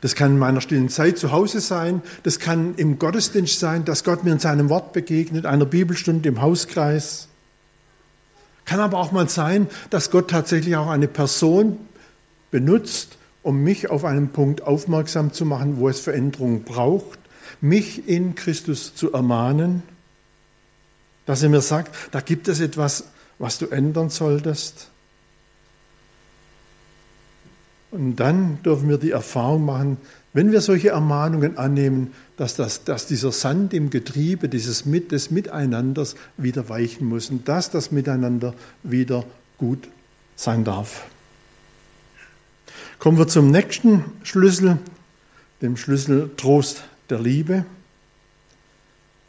Das 0.00 0.14
kann 0.14 0.32
in 0.32 0.38
meiner 0.38 0.60
stillen 0.60 0.88
Zeit 0.88 1.18
zu 1.18 1.32
Hause 1.32 1.60
sein, 1.60 2.02
das 2.22 2.38
kann 2.38 2.74
im 2.76 2.98
Gottesdienst 2.98 3.58
sein, 3.58 3.84
dass 3.84 4.04
Gott 4.04 4.24
mir 4.24 4.32
in 4.32 4.38
seinem 4.38 4.68
Wort 4.68 4.92
begegnet, 4.92 5.46
einer 5.46 5.64
Bibelstunde 5.64 6.28
im 6.28 6.40
Hauskreis. 6.40 7.28
Kann 8.64 8.80
aber 8.80 8.98
auch 8.98 9.12
mal 9.12 9.28
sein, 9.28 9.68
dass 9.90 10.10
Gott 10.10 10.30
tatsächlich 10.30 10.76
auch 10.76 10.88
eine 10.88 11.08
Person 11.08 11.78
benutzt, 12.50 13.16
um 13.42 13.62
mich 13.62 13.90
auf 13.90 14.04
einen 14.04 14.30
Punkt 14.30 14.62
aufmerksam 14.62 15.32
zu 15.32 15.44
machen, 15.44 15.78
wo 15.78 15.88
es 15.88 16.00
Veränderung 16.00 16.64
braucht, 16.64 17.18
mich 17.60 18.08
in 18.08 18.34
Christus 18.34 18.94
zu 18.94 19.12
ermahnen, 19.12 19.82
dass 21.26 21.42
er 21.42 21.48
mir 21.48 21.60
sagt, 21.60 21.94
da 22.12 22.20
gibt 22.20 22.48
es 22.48 22.60
etwas, 22.60 23.04
was 23.38 23.58
du 23.58 23.66
ändern 23.66 24.10
solltest. 24.10 24.90
Und 27.90 28.16
dann 28.16 28.62
dürfen 28.62 28.88
wir 28.88 28.98
die 28.98 29.12
Erfahrung 29.12 29.64
machen, 29.64 29.96
wenn 30.32 30.52
wir 30.52 30.60
solche 30.60 30.90
Ermahnungen 30.90 31.56
annehmen, 31.56 32.12
dass, 32.36 32.56
das, 32.56 32.84
dass 32.84 33.06
dieser 33.06 33.32
Sand 33.32 33.72
im 33.72 33.88
Getriebe 33.88 34.50
dieses 34.50 34.84
Mit, 34.84 35.12
des 35.12 35.30
Miteinanders 35.30 36.14
wieder 36.36 36.68
weichen 36.68 37.08
muss 37.08 37.30
und 37.30 37.48
dass 37.48 37.70
das 37.70 37.90
Miteinander 37.90 38.54
wieder 38.82 39.24
gut 39.56 39.88
sein 40.36 40.62
darf. 40.64 41.06
Kommen 42.98 43.16
wir 43.16 43.28
zum 43.28 43.50
nächsten 43.50 44.04
Schlüssel, 44.22 44.78
dem 45.62 45.78
Schlüssel 45.78 46.30
Trost 46.36 46.84
der 47.08 47.20
Liebe. 47.20 47.64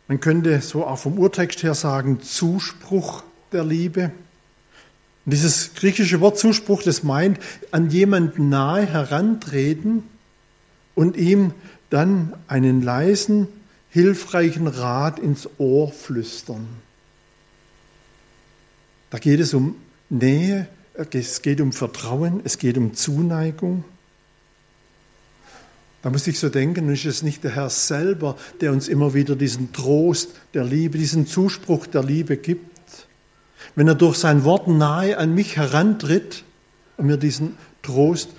Man 0.09 0.19
könnte 0.19 0.59
so 0.61 0.85
auch 0.85 0.99
vom 0.99 1.17
Urtext 1.19 1.63
her 1.63 1.73
sagen, 1.73 2.21
Zuspruch 2.21 3.23
der 3.51 3.63
Liebe. 3.63 4.11
Und 5.25 5.33
dieses 5.33 5.73
griechische 5.73 6.21
Wort 6.21 6.37
Zuspruch, 6.37 6.83
das 6.83 7.03
meint, 7.03 7.39
an 7.71 7.89
jemanden 7.89 8.49
nahe 8.49 8.85
herantreten 8.85 10.03
und 10.95 11.17
ihm 11.17 11.53
dann 11.89 12.33
einen 12.47 12.81
leisen, 12.81 13.47
hilfreichen 13.89 14.67
Rat 14.67 15.19
ins 15.19 15.49
Ohr 15.57 15.91
flüstern. 15.91 16.67
Da 19.09 19.19
geht 19.19 19.39
es 19.39 19.53
um 19.53 19.75
Nähe, 20.09 20.67
es 21.11 21.41
geht 21.41 21.61
um 21.61 21.71
Vertrauen, 21.71 22.41
es 22.43 22.57
geht 22.57 22.77
um 22.77 22.93
Zuneigung. 22.93 23.83
Da 26.01 26.09
muss 26.09 26.27
ich 26.27 26.39
so 26.39 26.49
denken, 26.49 26.89
ist 26.89 27.05
es 27.05 27.23
nicht 27.23 27.43
der 27.43 27.55
Herr 27.55 27.69
selber, 27.69 28.37
der 28.61 28.71
uns 28.71 28.87
immer 28.87 29.13
wieder 29.13 29.35
diesen 29.35 29.73
Trost 29.73 30.29
der 30.53 30.63
Liebe, 30.63 30.97
diesen 30.97 31.27
Zuspruch 31.27 31.87
der 31.87 32.03
Liebe 32.03 32.37
gibt? 32.37 32.76
Wenn 33.77 33.87
er 33.87 33.93
durch 33.93 34.17
sein 34.17 34.43
Wort 34.43 34.67
nahe 34.67 35.19
an 35.19 35.35
mich 35.35 35.55
herantritt 35.55 36.43
und 36.97 37.05
mir 37.05 37.17
diesen 37.17 37.55
Trost, 37.83 38.29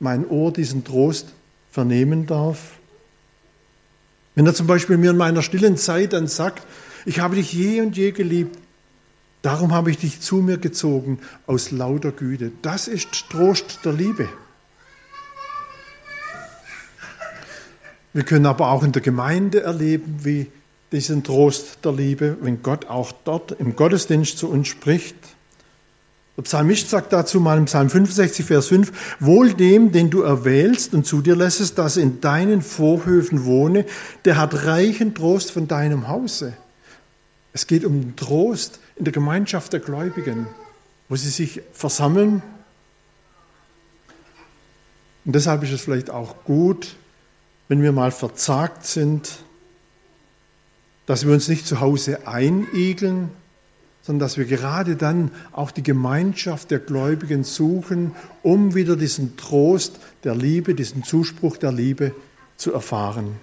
mein 0.00 0.26
Ohr 0.26 0.54
diesen 0.54 0.84
Trost 0.84 1.34
vernehmen 1.70 2.26
darf? 2.26 2.78
Wenn 4.34 4.46
er 4.46 4.54
zum 4.54 4.66
Beispiel 4.66 4.96
mir 4.96 5.10
in 5.10 5.18
meiner 5.18 5.42
stillen 5.42 5.76
Zeit 5.76 6.14
dann 6.14 6.28
sagt, 6.28 6.66
ich 7.04 7.20
habe 7.20 7.36
dich 7.36 7.52
je 7.52 7.82
und 7.82 7.94
je 7.94 8.12
geliebt, 8.12 8.58
darum 9.42 9.74
habe 9.74 9.90
ich 9.90 9.98
dich 9.98 10.22
zu 10.22 10.36
mir 10.36 10.56
gezogen 10.56 11.18
aus 11.46 11.72
lauter 11.72 12.10
Güte. 12.10 12.52
Das 12.62 12.88
ist 12.88 13.08
Trost 13.28 13.80
der 13.84 13.92
Liebe. 13.92 14.30
Wir 18.14 18.22
können 18.22 18.46
aber 18.46 18.70
auch 18.70 18.82
in 18.82 18.92
der 18.92 19.02
Gemeinde 19.02 19.60
erleben, 19.60 20.20
wie 20.22 20.46
diesen 20.96 21.22
Trost 21.22 21.84
der 21.84 21.92
Liebe, 21.92 22.38
wenn 22.40 22.62
Gott 22.62 22.86
auch 22.86 23.12
dort 23.24 23.52
im 23.52 23.76
Gottesdienst 23.76 24.38
zu 24.38 24.48
uns 24.48 24.68
spricht. 24.68 25.14
Der 26.38 26.42
Psalmist 26.42 26.88
sagt 26.88 27.12
dazu 27.12 27.38
mal 27.38 27.58
im 27.58 27.66
Psalm 27.66 27.90
65, 27.90 28.46
Vers 28.46 28.68
5, 28.68 29.16
Wohl 29.20 29.52
dem, 29.52 29.92
den 29.92 30.08
du 30.08 30.22
erwählst 30.22 30.94
und 30.94 31.06
zu 31.06 31.20
dir 31.20 31.36
lässest, 31.36 31.76
dass 31.76 31.98
in 31.98 32.22
deinen 32.22 32.62
Vorhöfen 32.62 33.44
wohne, 33.44 33.84
der 34.24 34.38
hat 34.38 34.64
reichen 34.64 35.14
Trost 35.14 35.50
von 35.50 35.68
deinem 35.68 36.08
Hause. 36.08 36.54
Es 37.52 37.66
geht 37.66 37.84
um 37.84 38.00
den 38.00 38.16
Trost 38.16 38.80
in 38.96 39.04
der 39.04 39.12
Gemeinschaft 39.12 39.74
der 39.74 39.80
Gläubigen, 39.80 40.46
wo 41.10 41.16
sie 41.16 41.28
sich 41.30 41.60
versammeln. 41.72 42.42
Und 45.26 45.34
deshalb 45.34 45.62
ist 45.62 45.72
es 45.72 45.82
vielleicht 45.82 46.08
auch 46.08 46.42
gut, 46.44 46.96
wenn 47.68 47.82
wir 47.82 47.92
mal 47.92 48.12
verzagt 48.12 48.86
sind, 48.86 49.40
dass 51.06 51.24
wir 51.24 51.32
uns 51.32 51.48
nicht 51.48 51.66
zu 51.66 51.80
Hause 51.80 52.26
einigeln, 52.26 53.30
sondern 54.02 54.26
dass 54.26 54.36
wir 54.36 54.44
gerade 54.44 54.94
dann 54.94 55.32
auch 55.50 55.70
die 55.70 55.82
Gemeinschaft 55.82 56.70
der 56.70 56.78
Gläubigen 56.78 57.42
suchen, 57.42 58.12
um 58.42 58.74
wieder 58.74 58.96
diesen 58.96 59.36
Trost 59.36 59.98
der 60.22 60.34
Liebe, 60.34 60.74
diesen 60.74 61.02
Zuspruch 61.02 61.56
der 61.56 61.72
Liebe 61.72 62.12
zu 62.56 62.72
erfahren. 62.72 63.36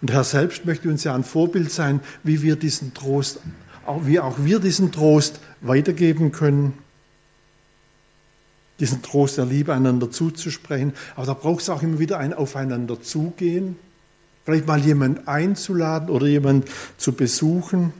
Und 0.00 0.12
Herr 0.12 0.24
selbst 0.24 0.66
möchte 0.66 0.88
uns 0.88 1.04
ja 1.04 1.14
ein 1.14 1.24
Vorbild 1.24 1.70
sein, 1.70 2.00
wie 2.22 2.42
wir 2.42 2.56
diesen 2.56 2.94
Trost, 2.94 3.40
wie 4.02 4.20
auch 4.20 4.36
wir 4.38 4.58
diesen 4.58 4.92
Trost 4.92 5.40
weitergeben 5.60 6.32
können. 6.32 6.74
Diesen 8.80 9.02
Trost 9.02 9.38
der 9.38 9.46
Liebe 9.46 9.72
einander 9.72 10.10
zuzusprechen. 10.10 10.92
Aber 11.16 11.26
da 11.26 11.34
braucht 11.34 11.62
es 11.62 11.70
auch 11.70 11.82
immer 11.82 11.98
wieder 11.98 12.18
ein 12.18 12.34
Aufeinander 12.34 13.00
zugehen. 13.00 13.76
Vielleicht 14.44 14.66
mal 14.66 14.80
jemand 14.80 15.26
einzuladen 15.26 16.10
oder 16.10 16.26
jemand 16.26 16.68
zu 16.98 17.12
besuchen, 17.12 17.92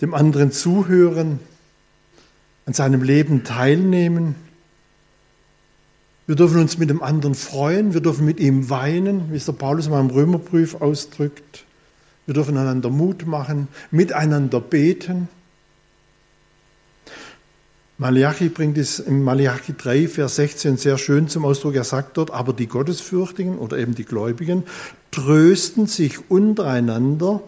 dem 0.00 0.12
anderen 0.12 0.52
zuhören, 0.52 1.40
an 2.66 2.74
seinem 2.74 3.02
Leben 3.02 3.44
teilnehmen. 3.44 4.34
Wir 6.26 6.36
dürfen 6.36 6.60
uns 6.60 6.78
mit 6.78 6.90
dem 6.90 7.02
anderen 7.02 7.34
freuen, 7.34 7.94
wir 7.94 8.00
dürfen 8.00 8.24
mit 8.24 8.40
ihm 8.40 8.70
weinen, 8.70 9.30
wie 9.30 9.36
es 9.36 9.46
der 9.46 9.52
Paulus 9.52 9.88
mal 9.88 10.00
im 10.00 10.10
Römerbrief 10.10 10.74
ausdrückt. 10.76 11.64
Wir 12.26 12.34
dürfen 12.34 12.56
einander 12.56 12.88
Mut 12.88 13.26
machen, 13.26 13.68
miteinander 13.90 14.60
beten. 14.60 15.28
Malachi 17.96 18.48
bringt 18.48 18.76
es 18.76 18.98
im 18.98 19.22
Malachi 19.22 19.74
3, 19.76 20.08
Vers 20.08 20.36
16 20.36 20.78
sehr 20.78 20.98
schön 20.98 21.28
zum 21.28 21.44
Ausdruck. 21.44 21.76
Er 21.76 21.84
sagt 21.84 22.16
dort, 22.16 22.30
aber 22.30 22.52
die 22.52 22.66
Gottesfürchtigen 22.66 23.58
oder 23.58 23.78
eben 23.78 23.94
die 23.94 24.04
Gläubigen 24.04 24.64
trösten 25.14 25.86
sich 25.86 26.30
untereinander 26.30 27.42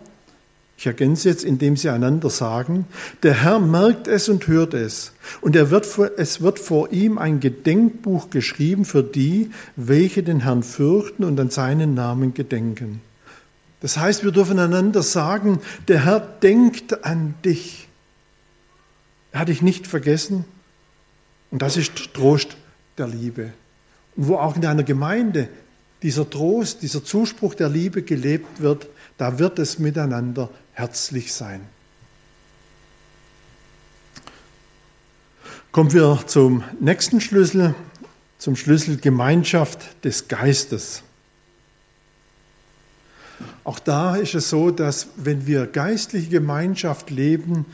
ich 0.78 0.86
ergänze 0.86 1.30
jetzt, 1.30 1.42
indem 1.42 1.76
sie 1.76 1.88
einander 1.88 2.28
sagen, 2.28 2.86
der 3.22 3.42
Herr 3.42 3.60
merkt 3.60 4.08
es 4.08 4.28
und 4.28 4.46
hört 4.46 4.74
es. 4.74 5.12
Und 5.40 5.56
er 5.56 5.70
wird 5.70 5.86
es 6.18 6.42
wird 6.42 6.58
vor 6.58 6.92
ihm 6.92 7.16
ein 7.16 7.40
Gedenkbuch 7.40 8.28
geschrieben 8.28 8.84
für 8.84 9.02
die, 9.02 9.50
welche 9.76 10.22
den 10.22 10.40
Herrn 10.40 10.62
fürchten 10.62 11.24
und 11.24 11.40
an 11.40 11.48
seinen 11.48 11.94
Namen 11.94 12.34
gedenken. 12.34 13.00
Das 13.80 13.96
heißt, 13.96 14.22
wir 14.22 14.32
dürfen 14.32 14.58
einander 14.58 15.02
sagen, 15.02 15.60
der 15.88 16.04
Herr 16.04 16.20
denkt 16.20 17.04
an 17.04 17.34
dich. 17.44 17.88
Er 19.32 19.40
hat 19.40 19.48
dich 19.48 19.62
nicht 19.62 19.86
vergessen. 19.86 20.44
Und 21.50 21.62
das 21.62 21.78
ist 21.78 22.12
Trost 22.12 22.56
der 22.98 23.08
Liebe. 23.08 23.52
Und 24.14 24.28
wo 24.28 24.36
auch 24.36 24.56
in 24.56 24.66
einer 24.66 24.82
Gemeinde 24.82 25.48
dieser 26.02 26.28
Trost, 26.28 26.82
dieser 26.82 27.04
Zuspruch 27.04 27.54
der 27.54 27.68
Liebe 27.68 28.02
gelebt 28.02 28.60
wird, 28.60 28.88
da 29.18 29.38
wird 29.38 29.58
es 29.58 29.78
miteinander 29.78 30.50
herzlich 30.72 31.32
sein. 31.32 31.60
Kommen 35.72 35.92
wir 35.92 36.20
zum 36.26 36.64
nächsten 36.80 37.20
Schlüssel, 37.20 37.74
zum 38.38 38.56
Schlüssel 38.56 38.96
Gemeinschaft 38.96 40.04
des 40.04 40.28
Geistes. 40.28 41.02
Auch 43.64 43.78
da 43.78 44.16
ist 44.16 44.34
es 44.34 44.48
so, 44.48 44.70
dass 44.70 45.08
wenn 45.16 45.46
wir 45.46 45.66
geistliche 45.66 46.28
Gemeinschaft 46.28 47.10
leben, 47.10 47.66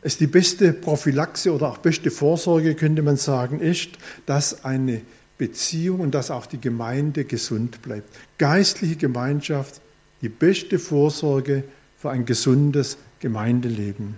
es 0.00 0.16
die 0.16 0.26
beste 0.26 0.72
Prophylaxe 0.72 1.52
oder 1.52 1.68
auch 1.68 1.78
beste 1.78 2.10
Vorsorge, 2.10 2.74
könnte 2.74 3.02
man 3.02 3.16
sagen, 3.16 3.60
ist, 3.60 3.90
dass 4.24 4.64
eine 4.64 5.02
Beziehung 5.38 6.00
und 6.00 6.14
dass 6.14 6.30
auch 6.30 6.46
die 6.46 6.60
Gemeinde 6.60 7.24
gesund 7.24 7.82
bleibt. 7.82 8.08
Geistliche 8.38 8.96
Gemeinschaft, 8.96 9.80
die 10.20 10.28
beste 10.28 10.78
Vorsorge 10.78 11.64
für 11.98 12.10
ein 12.10 12.24
gesundes 12.24 12.96
Gemeindeleben. 13.20 14.16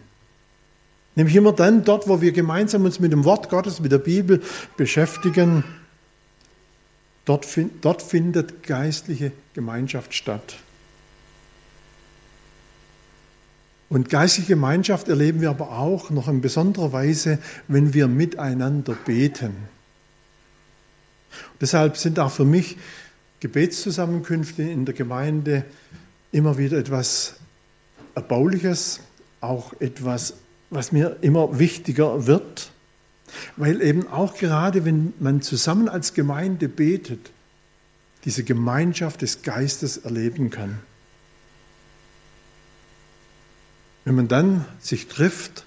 Nämlich 1.17 1.37
immer 1.37 1.53
dann 1.53 1.85
dort, 1.85 2.09
wo 2.09 2.21
wir 2.21 2.33
gemeinsam 2.33 2.85
uns 2.85 2.99
mit 2.99 3.13
dem 3.13 3.25
Wort 3.25 3.49
Gottes, 3.49 3.81
mit 3.81 3.93
der 3.93 3.99
Bibel 3.99 4.43
beschäftigen, 4.77 5.65
dort, 7.25 7.47
dort 7.81 8.03
findet 8.03 8.63
geistliche 8.63 9.33
Gemeinschaft 9.55 10.15
statt. 10.15 10.57
Und 13.89 14.09
geistliche 14.09 14.49
Gemeinschaft 14.49 15.09
erleben 15.09 15.41
wir 15.41 15.51
aber 15.51 15.71
auch 15.71 16.11
noch 16.11 16.27
in 16.27 16.41
besonderer 16.41 16.93
Weise, 16.93 17.39
wenn 17.69 17.95
wir 17.95 18.09
miteinander 18.09 18.95
beten. 18.95 19.55
Deshalb 21.61 21.97
sind 21.97 22.19
auch 22.19 22.31
für 22.31 22.45
mich 22.45 22.77
Gebetszusammenkünfte 23.41 24.63
in 24.63 24.85
der 24.85 24.95
Gemeinde 24.95 25.65
immer 26.33 26.59
wieder 26.59 26.79
etwas 26.79 27.35
Erbauliches, 28.15 29.01
auch 29.41 29.73
etwas, 29.81 30.35
was 30.71 30.93
mir 30.93 31.19
immer 31.21 31.59
wichtiger 31.59 32.27
wird, 32.27 32.71
weil 33.57 33.83
eben 33.83 34.07
auch 34.09 34.35
gerade 34.37 34.85
wenn 34.85 35.13
man 35.19 35.43
zusammen 35.43 35.89
als 35.89 36.15
Gemeinde 36.15 36.69
betet, 36.69 37.31
diese 38.25 38.45
Gemeinschaft 38.45 39.23
des 39.23 39.43
Geistes 39.43 39.99
erleben 39.99 40.51
kann. 40.51 40.79
Wenn 44.05 44.15
man 44.15 44.29
dann 44.29 44.65
sich 44.81 45.09
trifft, 45.09 45.67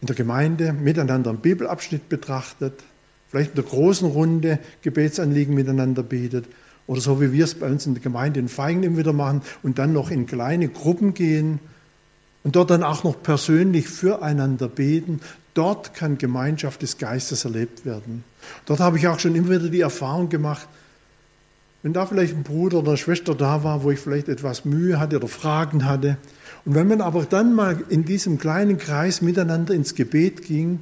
in 0.00 0.06
der 0.06 0.16
Gemeinde 0.16 0.72
miteinander 0.72 1.30
einen 1.30 1.40
Bibelabschnitt 1.40 2.08
betrachtet, 2.08 2.82
vielleicht 3.32 3.50
in 3.50 3.56
der 3.56 3.64
großen 3.64 4.06
Runde 4.06 4.58
Gebetsanliegen 4.82 5.54
miteinander 5.54 6.02
betet 6.02 6.44
oder 6.86 7.00
so 7.00 7.20
wie 7.20 7.32
wir 7.32 7.44
es 7.44 7.54
bei 7.54 7.66
uns 7.66 7.86
in 7.86 7.94
der 7.94 8.02
Gemeinde 8.02 8.38
in 8.38 8.48
Feigen 8.48 8.82
immer 8.82 8.98
wieder 8.98 9.14
machen 9.14 9.40
und 9.62 9.78
dann 9.78 9.94
noch 9.94 10.10
in 10.10 10.26
kleine 10.26 10.68
Gruppen 10.68 11.14
gehen 11.14 11.58
und 12.44 12.56
dort 12.56 12.70
dann 12.70 12.82
auch 12.82 13.04
noch 13.04 13.22
persönlich 13.22 13.88
füreinander 13.88 14.68
beten. 14.68 15.20
Dort 15.54 15.94
kann 15.94 16.18
Gemeinschaft 16.18 16.82
des 16.82 16.98
Geistes 16.98 17.46
erlebt 17.46 17.86
werden. 17.86 18.22
Dort 18.66 18.80
habe 18.80 18.98
ich 18.98 19.08
auch 19.08 19.18
schon 19.18 19.34
immer 19.34 19.48
wieder 19.48 19.70
die 19.70 19.80
Erfahrung 19.80 20.28
gemacht, 20.28 20.68
wenn 21.82 21.94
da 21.94 22.06
vielleicht 22.06 22.34
ein 22.34 22.42
Bruder 22.42 22.78
oder 22.78 22.90
eine 22.90 22.96
Schwester 22.98 23.34
da 23.34 23.64
war, 23.64 23.82
wo 23.82 23.90
ich 23.90 23.98
vielleicht 23.98 24.28
etwas 24.28 24.64
Mühe 24.66 25.00
hatte 25.00 25.16
oder 25.16 25.28
Fragen 25.28 25.84
hatte, 25.86 26.18
und 26.64 26.76
wenn 26.76 26.86
man 26.86 27.00
aber 27.00 27.24
dann 27.24 27.54
mal 27.54 27.82
in 27.88 28.04
diesem 28.04 28.38
kleinen 28.38 28.78
Kreis 28.78 29.20
miteinander 29.20 29.74
ins 29.74 29.94
Gebet 29.94 30.44
ging, 30.44 30.80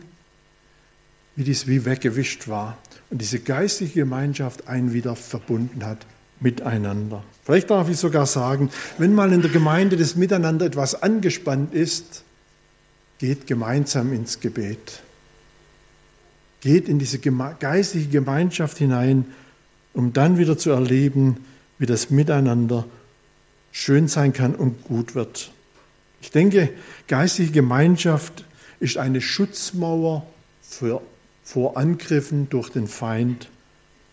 wie 1.40 1.44
dies 1.44 1.66
wie 1.66 1.86
weggewischt 1.86 2.48
war 2.48 2.76
und 3.08 3.22
diese 3.22 3.38
geistliche 3.38 4.00
Gemeinschaft 4.00 4.68
einen 4.68 4.92
wieder 4.92 5.16
verbunden 5.16 5.86
hat 5.86 5.96
miteinander. 6.38 7.24
Vielleicht 7.44 7.70
darf 7.70 7.88
ich 7.88 7.96
sogar 7.96 8.26
sagen, 8.26 8.68
wenn 8.98 9.14
mal 9.14 9.32
in 9.32 9.40
der 9.40 9.50
Gemeinde 9.50 9.96
das 9.96 10.16
Miteinander 10.16 10.66
etwas 10.66 11.02
angespannt 11.02 11.72
ist, 11.72 12.24
geht 13.16 13.46
gemeinsam 13.46 14.12
ins 14.12 14.40
Gebet. 14.40 15.00
Geht 16.60 16.90
in 16.90 16.98
diese 16.98 17.18
geistliche 17.18 18.10
Gemeinschaft 18.10 18.76
hinein, 18.76 19.24
um 19.94 20.12
dann 20.12 20.36
wieder 20.36 20.58
zu 20.58 20.68
erleben, 20.68 21.38
wie 21.78 21.86
das 21.86 22.10
Miteinander 22.10 22.84
schön 23.72 24.08
sein 24.08 24.34
kann 24.34 24.54
und 24.54 24.84
gut 24.84 25.14
wird. 25.14 25.50
Ich 26.20 26.30
denke, 26.32 26.68
geistliche 27.08 27.52
Gemeinschaft 27.52 28.44
ist 28.78 28.98
eine 28.98 29.22
Schutzmauer 29.22 30.26
für 30.60 31.00
vor 31.42 31.76
Angriffen 31.76 32.48
durch 32.48 32.70
den 32.70 32.86
Feind 32.86 33.48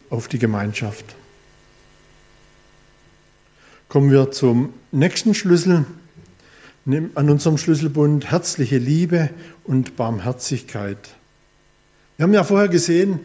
auf 0.10 0.28
die 0.28 0.40
Gemeinschaft. 0.40 1.06
Kommen 3.90 4.12
wir 4.12 4.32
zum 4.32 4.74
nächsten 4.92 5.34
Schlüssel 5.34 5.86
an 6.86 7.30
unserem 7.30 7.58
Schlüsselbund, 7.58 8.32
herzliche 8.32 8.78
Liebe 8.78 9.30
und 9.66 9.98
Barmherzigkeit. 9.98 10.98
Wir 12.16 12.24
haben 12.24 12.34
ja 12.34 12.44
vorher 12.44 12.70
gesehen, 12.70 13.20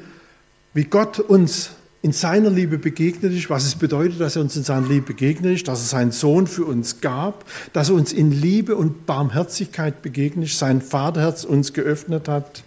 wie 0.75 0.85
Gott 0.85 1.19
uns 1.21 1.71
in 2.03 2.13
seiner 2.13 2.51
Liebe 2.51 2.79
begegnet 2.79 3.33
ist, 3.33 3.49
was 3.49 3.65
es 3.65 3.77
bedeutet, 3.77 4.21
dass 4.21 4.35
er 4.35 4.43
uns 4.43 4.57
in 4.57 4.65
seiner 4.65 4.89
Liebe 4.89 5.07
begegnet 5.07 5.55
ist, 5.55 5.69
dass 5.69 5.81
er 5.81 5.87
seinen 5.87 6.11
Sohn 6.11 6.49
für 6.49 6.65
uns 6.65 7.01
gab, 7.01 7.45
dass 7.73 7.91
er 7.91 7.95
uns 7.95 8.13
in 8.13 8.33
Liebe 8.33 8.75
und 8.75 9.07
Barmherzigkeit 9.07 10.03
begegnet 10.03 10.47
ist, 10.47 10.59
sein 10.59 10.83
Vaterherz 10.83 11.45
uns 11.45 11.73
geöffnet 11.73 12.29
hat. 12.29 12.65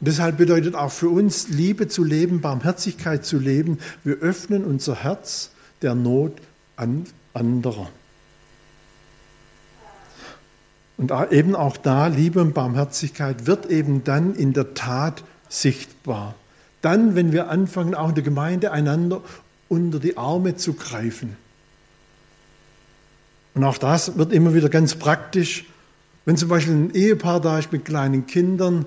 Und 0.00 0.06
deshalb 0.06 0.36
bedeutet 0.36 0.74
auch 0.74 0.92
für 0.92 1.08
uns, 1.08 1.48
Liebe 1.48 1.88
zu 1.88 2.04
leben, 2.04 2.40
Barmherzigkeit 2.40 3.24
zu 3.24 3.38
leben. 3.38 3.78
Wir 4.04 4.16
öffnen 4.18 4.64
unser 4.64 4.94
Herz 4.94 5.50
der 5.82 5.94
Not 5.94 6.34
an 6.76 7.06
anderer. 7.34 7.90
Und 10.96 11.12
eben 11.30 11.54
auch 11.54 11.76
da, 11.76 12.08
Liebe 12.08 12.40
und 12.40 12.54
Barmherzigkeit 12.54 13.46
wird 13.46 13.66
eben 13.66 14.02
dann 14.04 14.34
in 14.34 14.52
der 14.52 14.74
Tat 14.74 15.22
sichtbar. 15.48 16.34
Dann, 16.82 17.14
wenn 17.14 17.32
wir 17.32 17.50
anfangen, 17.50 17.94
auch 17.94 18.10
in 18.10 18.14
der 18.14 18.24
Gemeinde 18.24 18.72
einander 18.72 19.22
unter 19.68 19.98
die 19.98 20.16
Arme 20.16 20.56
zu 20.56 20.74
greifen. 20.74 21.36
Und 23.54 23.64
auch 23.64 23.78
das 23.78 24.16
wird 24.16 24.32
immer 24.32 24.54
wieder 24.54 24.68
ganz 24.68 24.94
praktisch. 24.94 25.66
Wenn 26.24 26.36
zum 26.36 26.48
Beispiel 26.48 26.74
ein 26.74 26.94
Ehepaar 26.94 27.40
da 27.40 27.58
ist 27.58 27.72
mit 27.72 27.84
kleinen 27.84 28.26
Kindern 28.26 28.84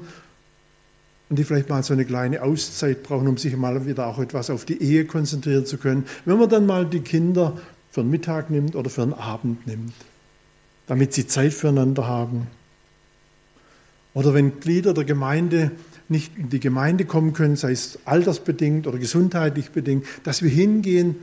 und 1.31 1.37
die 1.37 1.45
vielleicht 1.45 1.69
mal 1.69 1.81
so 1.81 1.93
eine 1.93 2.03
kleine 2.03 2.41
Auszeit 2.41 3.03
brauchen, 3.03 3.25
um 3.29 3.37
sich 3.37 3.55
mal 3.55 3.85
wieder 3.85 4.05
auch 4.05 4.19
etwas 4.19 4.49
auf 4.49 4.65
die 4.65 4.83
Ehe 4.83 5.05
konzentrieren 5.05 5.65
zu 5.65 5.77
können. 5.77 6.03
Wenn 6.25 6.37
man 6.37 6.49
dann 6.49 6.65
mal 6.65 6.85
die 6.85 6.99
Kinder 6.99 7.57
für 7.89 8.01
den 8.01 8.09
Mittag 8.09 8.49
nimmt 8.49 8.75
oder 8.75 8.89
für 8.89 9.05
den 9.05 9.13
Abend 9.13 9.65
nimmt, 9.65 9.93
damit 10.87 11.13
sie 11.13 11.27
Zeit 11.27 11.53
füreinander 11.53 12.05
haben. 12.05 12.47
Oder 14.13 14.33
wenn 14.33 14.59
Glieder 14.59 14.93
der 14.93 15.05
Gemeinde 15.05 15.71
nicht 16.09 16.37
in 16.37 16.49
die 16.49 16.59
Gemeinde 16.59 17.05
kommen 17.05 17.31
können, 17.31 17.55
sei 17.55 17.71
es 17.71 17.99
altersbedingt 18.03 18.85
oder 18.85 18.97
gesundheitlich 18.97 19.69
bedingt, 19.69 20.05
dass 20.25 20.41
wir 20.41 20.49
hingehen 20.49 21.15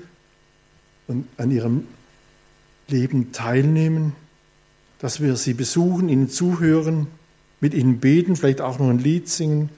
und 1.07 1.27
an 1.37 1.51
ihrem 1.51 1.85
Leben 2.89 3.33
teilnehmen, 3.33 4.15
dass 5.01 5.21
wir 5.21 5.37
sie 5.37 5.53
besuchen, 5.53 6.09
ihnen 6.09 6.31
zuhören, 6.31 7.09
mit 7.61 7.75
ihnen 7.75 8.01
beten, 8.01 8.37
vielleicht 8.37 8.63
auch 8.63 8.79
noch 8.79 8.89
ein 8.89 9.01
Lied 9.01 9.29
singen. 9.29 9.69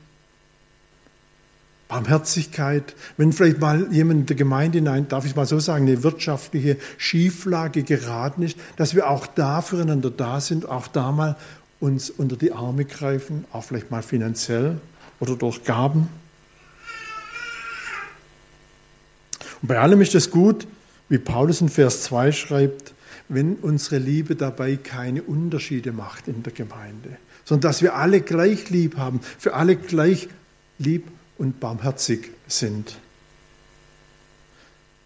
Barmherzigkeit, 1.91 2.95
wenn 3.17 3.33
vielleicht 3.33 3.59
mal 3.59 3.89
jemand 3.93 4.21
in 4.21 4.27
der 4.27 4.37
Gemeinde 4.37 4.79
hinein, 4.79 5.09
darf 5.09 5.27
ich 5.27 5.35
mal 5.35 5.45
so 5.45 5.59
sagen, 5.59 5.89
eine 5.89 6.05
wirtschaftliche 6.05 6.77
Schieflage 6.99 7.83
geraten 7.83 8.43
ist, 8.43 8.57
dass 8.77 8.95
wir 8.95 9.11
auch 9.11 9.27
da 9.27 9.61
füreinander 9.61 10.11
da 10.11 10.41
sind, 10.41 10.69
auch 10.69 10.87
da 10.87 11.11
mal 11.11 11.37
uns 11.81 12.09
unter 12.09 12.37
die 12.37 12.53
Arme 12.53 12.85
greifen, 12.85 13.45
auch 13.53 13.65
vielleicht 13.65 13.91
mal 13.91 14.03
finanziell 14.03 14.81
oder 15.19 15.35
durch 15.35 15.65
Gaben. 15.65 16.09
Und 19.61 19.69
bei 19.69 19.79
allem 19.79 20.01
ist 20.01 20.15
es 20.15 20.31
gut, 20.31 20.69
wie 21.09 21.19
Paulus 21.19 21.61
in 21.61 21.69
Vers 21.69 22.05
2 22.05 22.31
schreibt, 22.31 22.95
wenn 23.29 23.57
unsere 23.57 23.99
Liebe 23.99 24.37
dabei 24.37 24.77
keine 24.77 25.23
Unterschiede 25.23 25.91
macht 25.91 26.29
in 26.29 26.45
der 26.45 26.53
Gemeinde, 26.53 27.17
sondern 27.45 27.69
dass 27.69 27.83
wir 27.83 27.97
alle 27.97 28.21
gleich 28.21 28.71
lieb 28.71 28.97
haben, 28.97 29.21
für 29.39 29.55
alle 29.55 29.75
gleich 29.75 30.29
lieb 30.79 31.09
und 31.41 31.59
barmherzig 31.59 32.31
sind. 32.47 32.99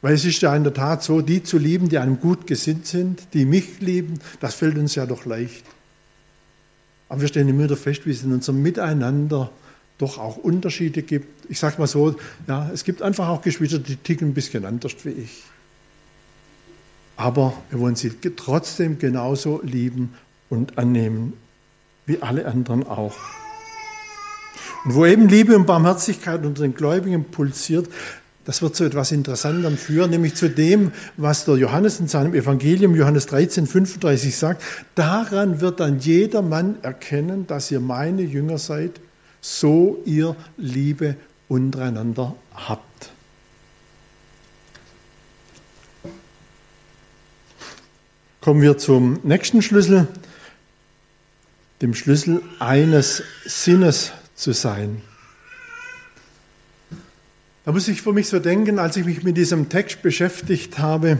Weil 0.02 0.14
es 0.14 0.24
ist 0.24 0.42
ja 0.42 0.54
in 0.54 0.64
der 0.64 0.74
Tat 0.74 1.02
so, 1.04 1.20
die 1.20 1.44
zu 1.44 1.58
lieben, 1.58 1.88
die 1.88 1.96
einem 1.96 2.18
gut 2.18 2.48
gesinnt 2.48 2.86
sind, 2.86 3.28
die 3.32 3.44
mich 3.44 3.80
lieben, 3.80 4.18
das 4.40 4.56
fällt 4.56 4.76
uns 4.76 4.96
ja 4.96 5.06
doch 5.06 5.24
leicht. 5.26 5.64
Aber 7.08 7.20
wir 7.20 7.28
stellen 7.28 7.48
immer 7.48 7.64
wieder 7.64 7.76
fest, 7.76 8.04
wie 8.04 8.10
es 8.10 8.24
in 8.24 8.32
unserem 8.32 8.60
Miteinander 8.62 9.52
doch 9.96 10.18
auch 10.18 10.36
Unterschiede 10.36 11.02
gibt. 11.02 11.48
Ich 11.48 11.60
sage 11.60 11.76
mal 11.78 11.86
so, 11.86 12.16
ja, 12.48 12.68
es 12.74 12.82
gibt 12.82 13.00
einfach 13.00 13.28
auch 13.28 13.40
Geschwister, 13.40 13.78
die 13.78 13.94
ticken 13.94 14.30
ein 14.30 14.34
bisschen 14.34 14.64
anders 14.64 14.92
wie 15.04 15.10
ich. 15.10 15.44
Aber 17.16 17.54
wir 17.70 17.78
wollen 17.78 17.94
sie 17.94 18.10
trotzdem 18.10 18.98
genauso 18.98 19.62
lieben 19.62 20.14
und 20.50 20.78
annehmen, 20.78 21.34
wie 22.06 22.20
alle 22.20 22.44
anderen 22.46 22.84
auch. 22.84 23.14
Und 24.84 24.94
wo 24.94 25.06
eben 25.06 25.28
Liebe 25.28 25.56
und 25.56 25.66
Barmherzigkeit 25.66 26.44
unter 26.44 26.62
den 26.62 26.74
Gläubigen 26.74 27.24
pulsiert, 27.24 27.88
das 28.44 28.60
wird 28.60 28.76
zu 28.76 28.84
etwas 28.84 29.10
Interessantem 29.10 29.78
führen, 29.78 30.10
nämlich 30.10 30.34
zu 30.34 30.50
dem, 30.50 30.92
was 31.16 31.46
der 31.46 31.56
Johannes 31.56 31.98
in 31.98 32.08
seinem 32.08 32.34
Evangelium, 32.34 32.94
Johannes 32.94 33.26
13, 33.26 33.66
35 33.66 34.36
sagt. 34.36 34.62
Daran 34.94 35.62
wird 35.62 35.80
dann 35.80 35.98
jeder 35.98 36.42
Mann 36.42 36.76
erkennen, 36.82 37.46
dass 37.46 37.70
ihr 37.70 37.80
meine 37.80 38.20
Jünger 38.20 38.58
seid, 38.58 39.00
so 39.40 40.02
ihr 40.04 40.36
Liebe 40.58 41.16
untereinander 41.48 42.34
habt. 42.54 43.10
Kommen 48.42 48.60
wir 48.60 48.76
zum 48.76 49.20
nächsten 49.22 49.62
Schlüssel, 49.62 50.06
dem 51.80 51.94
Schlüssel 51.94 52.42
eines 52.58 53.22
Sinnes 53.46 54.12
zu 54.34 54.52
sein. 54.52 55.02
Da 57.64 57.72
muss 57.72 57.88
ich 57.88 58.02
für 58.02 58.12
mich 58.12 58.28
so 58.28 58.38
denken, 58.38 58.78
als 58.78 58.96
ich 58.96 59.06
mich 59.06 59.22
mit 59.22 59.36
diesem 59.36 59.68
Text 59.68 60.02
beschäftigt 60.02 60.78
habe, 60.78 61.18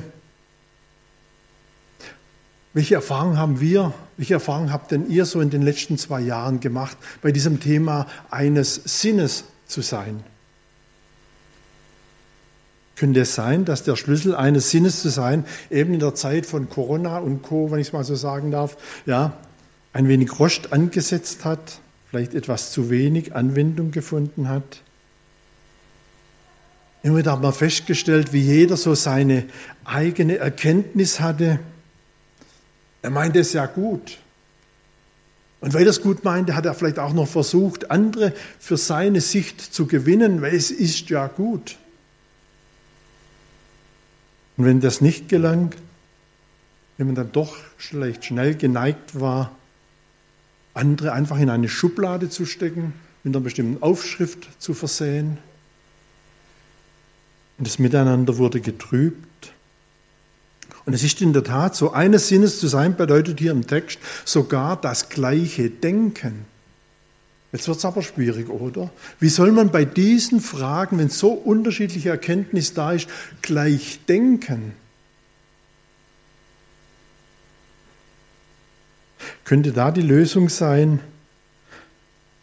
welche 2.74 2.96
Erfahrungen 2.96 3.38
haben 3.38 3.61
wir, 3.61 3.94
welche 4.16 4.35
Erfahrungen 4.35 4.72
habt 4.72 4.90
denn 4.90 5.09
ihr 5.09 5.24
so 5.24 5.40
in 5.40 5.48
den 5.48 5.62
letzten 5.62 5.96
zwei 5.96 6.20
Jahren 6.20 6.61
gemacht, 6.61 6.96
bei 7.22 7.31
diesem 7.31 7.61
Thema 7.61 8.07
eines 8.31 8.74
Sinnes 8.74 9.44
zu 9.66 9.81
sein? 9.81 10.24
Könnte 12.96 13.20
es 13.20 13.35
sein, 13.35 13.64
dass 13.64 13.85
der 13.85 13.96
Schlüssel 13.96 14.35
eines 14.35 14.70
Sinnes 14.70 15.03
zu 15.03 15.09
sein, 15.09 15.44
eben 15.70 15.94
in 15.94 16.00
der 16.00 16.14
Zeit 16.14 16.46
von 16.46 16.68
Corona 16.68 17.18
und 17.18 17.42
Co., 17.42 17.70
wenn 17.70 17.79
ich 17.79 17.88
es 17.88 17.92
mal 17.92 18.05
so 18.05 18.16
sagen 18.16 18.50
darf, 18.50 18.77
ja, 19.07 19.37
ein 19.92 20.09
wenig 20.09 20.38
Rost 20.38 20.72
angesetzt 20.72 21.44
hat, 21.44 21.81
vielleicht 22.14 22.35
etwas 22.35 22.70
zu 22.70 22.90
wenig 22.90 23.35
Anwendung 23.35 23.90
gefunden 23.90 24.48
hat? 24.48 24.83
Immer 27.03 27.18
wieder 27.18 27.33
hat 27.33 27.42
man 27.42 27.53
festgestellt, 27.53 28.33
wie 28.33 28.40
jeder 28.40 28.77
so 28.77 28.94
seine 28.94 29.46
eigene 29.85 30.37
Erkenntnis 30.38 31.18
hatte. 31.18 31.59
Er 33.03 33.11
meinte 33.11 33.40
es 33.40 33.53
ja 33.53 33.66
gut. 33.66 34.18
Und 35.61 35.74
weil 35.74 35.83
er 35.83 35.90
es 35.90 36.03
gut 36.03 36.22
meinte, 36.22 36.55
hat 36.55 36.66
er 36.66 36.74
vielleicht 36.74 37.00
auch 37.00 37.12
noch 37.12 37.27
versucht, 37.27 37.90
andere 37.90 38.33
für 38.61 38.77
seine 38.77 39.20
Sicht 39.20 39.61
zu 39.61 39.87
gewinnen, 39.88 40.40
weil 40.40 40.55
es 40.55 40.70
ist 40.70 41.11
ja 41.11 41.27
gut. 41.27 41.79
Und 44.57 44.66
wenn 44.66 44.81
das 44.81 45.00
nicht 45.00 45.29
gelang, 45.29 45.74
wenn 46.96 47.09
man 47.09 47.16
dann 47.16 47.33
doch 47.33 47.57
vielleicht 47.77 48.24
schnell 48.24 48.55
geneigt 48.55 49.18
war, 49.18 49.50
andere 50.75 51.13
einfach 51.13 51.39
in 51.39 51.51
eine 51.51 51.69
Schublade 51.69 52.29
zu 52.29 52.45
stecken, 52.45 52.93
mit 53.23 53.35
einer 53.35 53.43
bestimmten 53.43 53.83
Aufschrift 53.83 54.49
zu 54.61 54.75
versehen, 54.75 55.39
und 57.59 57.67
das 57.67 57.79
Miteinander 57.79 58.37
wurde 58.39 58.61
getrübt. 58.61 59.53
Und 60.87 60.93
es 60.93 61.03
ist 61.03 61.23
in 61.23 61.33
der 61.33 61.45
Tat 61.45 61.75
so, 61.75 61.93
eines 61.93 62.29
Sinnes 62.29 62.59
zu 62.59 62.67
sein 62.69 62.97
bedeutet 62.97 63.39
hier 63.39 63.53
im 63.53 63.67
Text 63.67 63.99
sogar 64.25 64.79
das 64.79 65.09
gleiche 65.09 65.71
Denken. 65.71 66.45
Jetzt 67.53 67.69
wird 67.69 67.79
es 67.79 67.85
aber 67.85 68.03
schwierig, 68.03 68.51
oder? 68.51 68.91
Wie 69.21 69.29
soll 69.29 69.53
man 69.53 69.71
bei 69.71 69.85
diesen 69.85 70.41
Fragen, 70.41 70.99
wenn 70.99 71.09
so 71.09 71.31
unterschiedliche 71.31 72.11
Erkenntnis 72.11 72.75
da 72.75 72.93
ist, 72.93 73.09
gleich 73.41 74.01
denken? 74.09 74.73
Könnte 79.44 79.72
da 79.72 79.90
die 79.90 80.03
Lösung 80.03 80.48
sein? 80.48 81.00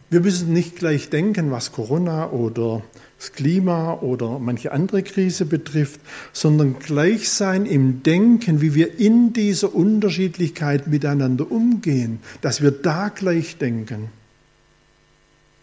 Wir 0.10 0.20
müssen 0.20 0.52
nicht 0.52 0.76
gleich 0.76 1.10
denken, 1.10 1.52
was 1.52 1.72
Corona 1.72 2.30
oder 2.32 2.82
das 3.18 3.34
Klima 3.34 3.94
oder 3.94 4.40
manche 4.40 4.72
andere 4.72 5.04
Krise 5.04 5.46
betrifft, 5.46 6.00
sondern 6.34 6.80
gleich 6.80 7.30
sein 7.30 7.66
im 7.66 8.04
Denken, 8.04 8.62
wie 8.62 8.74
wir 8.74 9.00
in 9.00 9.32
dieser 9.32 9.74
Unterschiedlichkeit 9.74 10.88
miteinander 10.88 11.50
umgehen, 11.52 12.20
dass 12.42 12.62
wir 12.62 12.72
da 12.72 13.10
gleich 13.10 13.58
denken, 13.58 14.10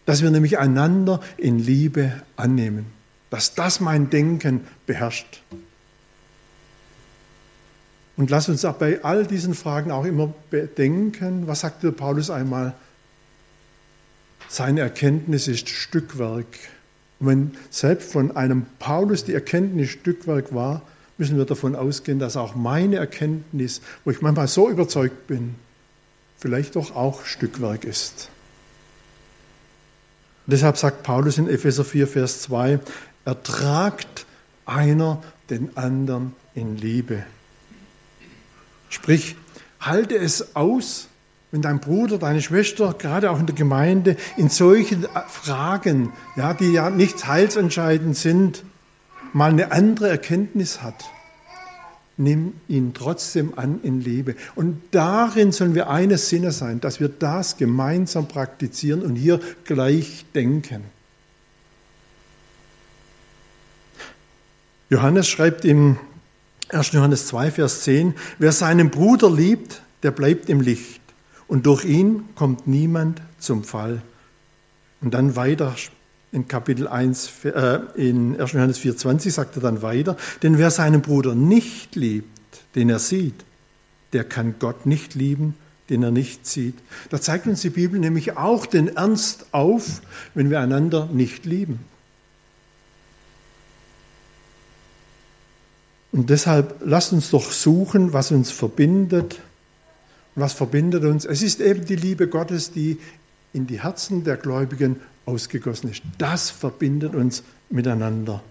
dass 0.05 0.23
wir 0.23 0.31
nämlich 0.31 0.57
einander 0.57 1.21
in 1.37 1.59
Liebe 1.59 2.13
annehmen, 2.35 2.85
dass 3.29 3.53
das 3.53 3.81
mein 3.81 4.09
Denken 4.09 4.61
beherrscht. 4.87 5.43
Und 8.19 8.29
lass 8.31 8.49
uns 8.49 8.65
auch 8.65 8.75
bei 8.75 9.01
all 9.01 9.25
diesen 9.25 9.53
Fragen 9.53 9.91
auch 9.91 10.03
immer 10.03 10.33
bedenken, 10.49 11.47
was 11.47 11.61
sagte 11.61 11.93
Paulus 11.93 12.29
einmal, 12.29 12.73
seine 14.49 14.81
Erkenntnis 14.81 15.47
ist 15.47 15.69
Stückwerk 15.69 16.45
und 17.21 17.27
wenn 17.27 17.51
selbst 17.69 18.11
von 18.11 18.35
einem 18.35 18.65
Paulus 18.77 19.23
die 19.23 19.33
Erkenntnis 19.33 19.91
Stückwerk 19.91 20.53
war, 20.53 20.81
müssen 21.17 21.37
wir 21.37 21.45
davon 21.45 21.77
ausgehen, 21.77 22.19
dass 22.19 22.35
auch 22.35 22.55
meine 22.55 22.97
Erkenntnis, 22.97 23.79
wo 24.03 24.11
ich 24.11 24.21
manchmal 24.21 24.49
so 24.49 24.69
überzeugt 24.69 25.27
bin, 25.27 25.55
vielleicht 26.37 26.75
doch 26.75 26.97
auch 26.97 27.23
Stückwerk 27.23 27.85
ist. 27.85 28.27
Deshalb 30.45 30.75
sagt 30.75 31.03
Paulus 31.03 31.37
in 31.37 31.47
Epheser 31.47 31.85
4, 31.85 32.05
Vers 32.05 32.41
2, 32.41 32.81
ertragt 33.23 34.25
einer 34.65 35.23
den 35.49 35.77
anderen 35.77 36.35
in 36.53 36.75
Liebe. 36.75 37.23
Sprich, 38.89 39.35
halte 39.79 40.17
es 40.17 40.55
aus, 40.55 41.07
wenn 41.51 41.61
dein 41.61 41.79
Bruder, 41.79 42.17
deine 42.17 42.41
Schwester, 42.41 42.93
gerade 42.97 43.31
auch 43.31 43.39
in 43.39 43.45
der 43.45 43.55
Gemeinde, 43.55 44.17
in 44.37 44.49
solchen 44.49 45.07
Fragen, 45.27 46.13
ja, 46.35 46.53
die 46.53 46.71
ja 46.71 46.89
nicht 46.89 47.25
heilsentscheidend 47.25 48.15
sind, 48.15 48.63
mal 49.33 49.51
eine 49.51 49.71
andere 49.71 50.09
Erkenntnis 50.09 50.81
hat, 50.81 51.05
nimm 52.17 52.53
ihn 52.67 52.93
trotzdem 52.93 53.53
an 53.57 53.79
in 53.81 54.01
Liebe. 54.01 54.35
Und 54.55 54.81
darin 54.91 55.51
sollen 55.51 55.73
wir 55.73 55.89
eines 55.89 56.29
Sinne 56.29 56.51
sein, 56.51 56.81
dass 56.81 56.99
wir 56.99 57.09
das 57.09 57.57
gemeinsam 57.57 58.27
praktizieren 58.27 59.01
und 59.01 59.15
hier 59.15 59.39
gleich 59.63 60.25
denken. 60.35 60.83
Johannes 64.89 65.27
schreibt 65.27 65.65
im 65.65 65.97
1. 66.69 66.91
Johannes 66.91 67.27
2, 67.27 67.51
Vers 67.51 67.81
10, 67.81 68.13
wer 68.37 68.51
seinen 68.51 68.89
Bruder 68.89 69.29
liebt, 69.31 69.81
der 70.03 70.11
bleibt 70.11 70.49
im 70.49 70.61
Licht 70.61 71.01
und 71.47 71.65
durch 71.65 71.83
ihn 71.85 72.25
kommt 72.35 72.67
niemand 72.67 73.21
zum 73.39 73.63
Fall. 73.63 74.01
Und 75.01 75.13
dann 75.13 75.35
weiter 75.35 75.75
in 76.31 76.47
Kapitel 76.47 76.87
1, 76.87 77.45
äh, 77.45 77.79
in 77.95 78.39
1. 78.39 78.51
Johannes 78.53 78.79
4,20 78.79 79.31
sagt 79.31 79.55
er 79.55 79.61
dann 79.61 79.81
weiter, 79.81 80.15
denn 80.43 80.57
wer 80.57 80.69
seinen 80.69 81.01
Bruder 81.01 81.33
nicht 81.33 81.95
liebt, 81.95 82.27
den 82.75 82.89
er 82.89 82.99
sieht, 82.99 83.45
der 84.13 84.23
kann 84.23 84.55
Gott 84.59 84.85
nicht 84.85 85.15
lieben, 85.15 85.55
den 85.89 86.03
er 86.03 86.11
nicht 86.11 86.45
sieht. 86.45 86.75
Da 87.09 87.19
zeigt 87.19 87.47
uns 87.47 87.61
die 87.61 87.71
Bibel 87.71 87.99
nämlich 87.99 88.37
auch 88.37 88.67
den 88.67 88.95
Ernst 88.95 89.47
auf, 89.53 90.01
wenn 90.35 90.51
wir 90.51 90.59
einander 90.59 91.09
nicht 91.11 91.45
lieben. 91.45 91.79
Und 96.11 96.29
deshalb 96.29 96.81
lasst 96.83 97.13
uns 97.13 97.29
doch 97.29 97.51
suchen, 97.51 98.13
was 98.13 98.31
uns 98.31 98.51
verbindet. 98.51 99.39
Was 100.35 100.53
verbindet 100.53 101.03
uns? 101.03 101.25
Es 101.25 101.41
ist 101.41 101.59
eben 101.59 101.85
die 101.85 101.95
Liebe 101.95 102.27
Gottes, 102.27 102.71
die 102.71 102.97
in 103.53 103.67
die 103.67 103.81
Herzen 103.81 104.23
der 104.23 104.37
Gläubigen 104.37 104.97
ausgegossen 105.25 105.91
ist. 105.91 106.01
Das 106.17 106.49
verbindet 106.49 107.13
uns 107.13 107.43
miteinander. 107.69 108.41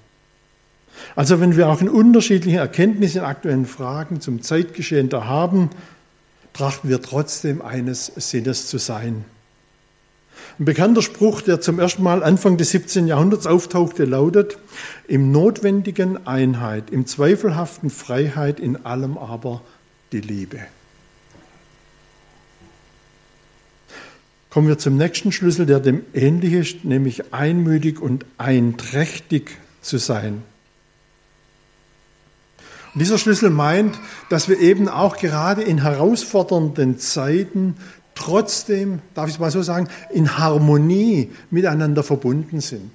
Also 1.16 1.40
wenn 1.40 1.56
wir 1.56 1.68
auch 1.68 1.80
in 1.80 1.88
unterschiedlichen 1.88 2.58
Erkenntnissen 2.58 3.18
in 3.18 3.24
aktuellen 3.24 3.66
Fragen 3.66 4.20
zum 4.20 4.42
Zeitgeschehen 4.42 5.08
da 5.08 5.26
haben, 5.26 5.70
trachten 6.52 6.90
wir 6.90 7.02
trotzdem 7.02 7.62
eines 7.62 8.06
Sinnes 8.16 8.66
zu 8.66 8.78
sein. 8.78 9.24
Ein 10.58 10.64
bekannter 10.64 11.02
Spruch, 11.02 11.40
der 11.40 11.60
zum 11.60 11.78
ersten 11.78 12.02
Mal 12.02 12.24
Anfang 12.24 12.56
des 12.56 12.70
17. 12.70 13.06
Jahrhunderts 13.06 13.46
auftauchte, 13.46 14.04
lautet, 14.04 14.58
im 15.06 15.30
Notwendigen 15.30 16.26
Einheit, 16.26 16.90
im 16.90 17.06
Zweifelhaften 17.06 17.90
Freiheit, 17.90 18.58
in 18.58 18.84
allem 18.84 19.16
aber 19.18 19.62
die 20.10 20.20
Liebe. 20.20 20.58
Kommen 24.50 24.66
wir 24.66 24.78
zum 24.78 24.96
nächsten 24.96 25.30
Schlüssel, 25.30 25.64
der 25.64 25.78
dem 25.78 26.04
ähnlich 26.12 26.54
ist, 26.54 26.84
nämlich 26.84 27.32
einmütig 27.32 28.00
und 28.00 28.24
einträchtig 28.36 29.58
zu 29.80 29.98
sein. 29.98 30.42
Und 32.94 33.02
dieser 33.02 33.18
Schlüssel 33.18 33.50
meint, 33.50 33.96
dass 34.28 34.48
wir 34.48 34.58
eben 34.58 34.88
auch 34.88 35.18
gerade 35.18 35.62
in 35.62 35.82
herausfordernden 35.82 36.98
Zeiten 36.98 37.76
trotzdem, 38.18 39.00
darf 39.14 39.28
ich 39.28 39.34
es 39.34 39.40
mal 39.40 39.50
so 39.50 39.62
sagen, 39.62 39.88
in 40.12 40.38
Harmonie 40.38 41.30
miteinander 41.50 42.02
verbunden 42.02 42.60
sind. 42.60 42.90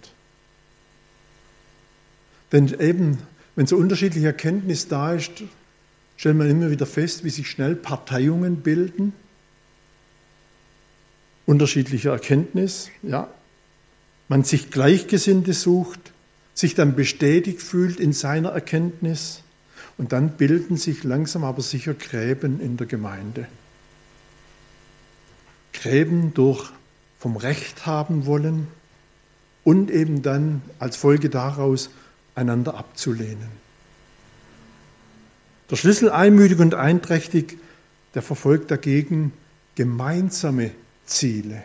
Denn 2.51 2.67
eben, 2.79 3.19
wenn 3.55 3.65
so 3.65 3.77
unterschiedliche 3.77 4.27
Erkenntnis 4.27 4.89
da 4.89 5.13
ist, 5.13 5.31
stellt 6.17 6.37
man 6.37 6.49
immer 6.49 6.69
wieder 6.69 6.85
fest, 6.85 7.23
wie 7.23 7.29
sich 7.29 7.49
schnell 7.49 7.75
Parteiungen 7.75 8.57
bilden. 8.57 9.13
Unterschiedliche 11.45 12.09
Erkenntnis, 12.09 12.89
ja. 13.01 13.29
Man 14.27 14.43
sich 14.43 14.71
Gleichgesinnte 14.71 15.53
sucht, 15.53 16.11
sich 16.53 16.75
dann 16.75 16.95
bestätigt 16.95 17.61
fühlt 17.61 17.99
in 17.99 18.13
seiner 18.13 18.49
Erkenntnis 18.49 19.41
und 19.97 20.11
dann 20.11 20.37
bilden 20.37 20.75
sich 20.75 21.03
langsam 21.03 21.43
aber 21.43 21.61
sicher 21.61 21.93
Gräben 21.93 22.59
in 22.59 22.77
der 22.77 22.87
Gemeinde. 22.87 23.47
Gräben 25.73 26.33
durch 26.33 26.71
vom 27.19 27.35
Recht 27.35 27.85
haben 27.85 28.25
wollen 28.25 28.67
und 29.63 29.91
eben 29.91 30.21
dann 30.21 30.61
als 30.79 30.97
Folge 30.97 31.29
daraus 31.29 31.89
einander 32.35 32.75
abzulehnen. 32.75 33.63
Der 35.69 35.75
Schlüssel 35.75 36.09
einmütig 36.09 36.59
und 36.59 36.75
einträchtig, 36.75 37.57
der 38.13 38.21
verfolgt 38.21 38.71
dagegen 38.71 39.33
gemeinsame 39.75 40.71
Ziele. 41.05 41.63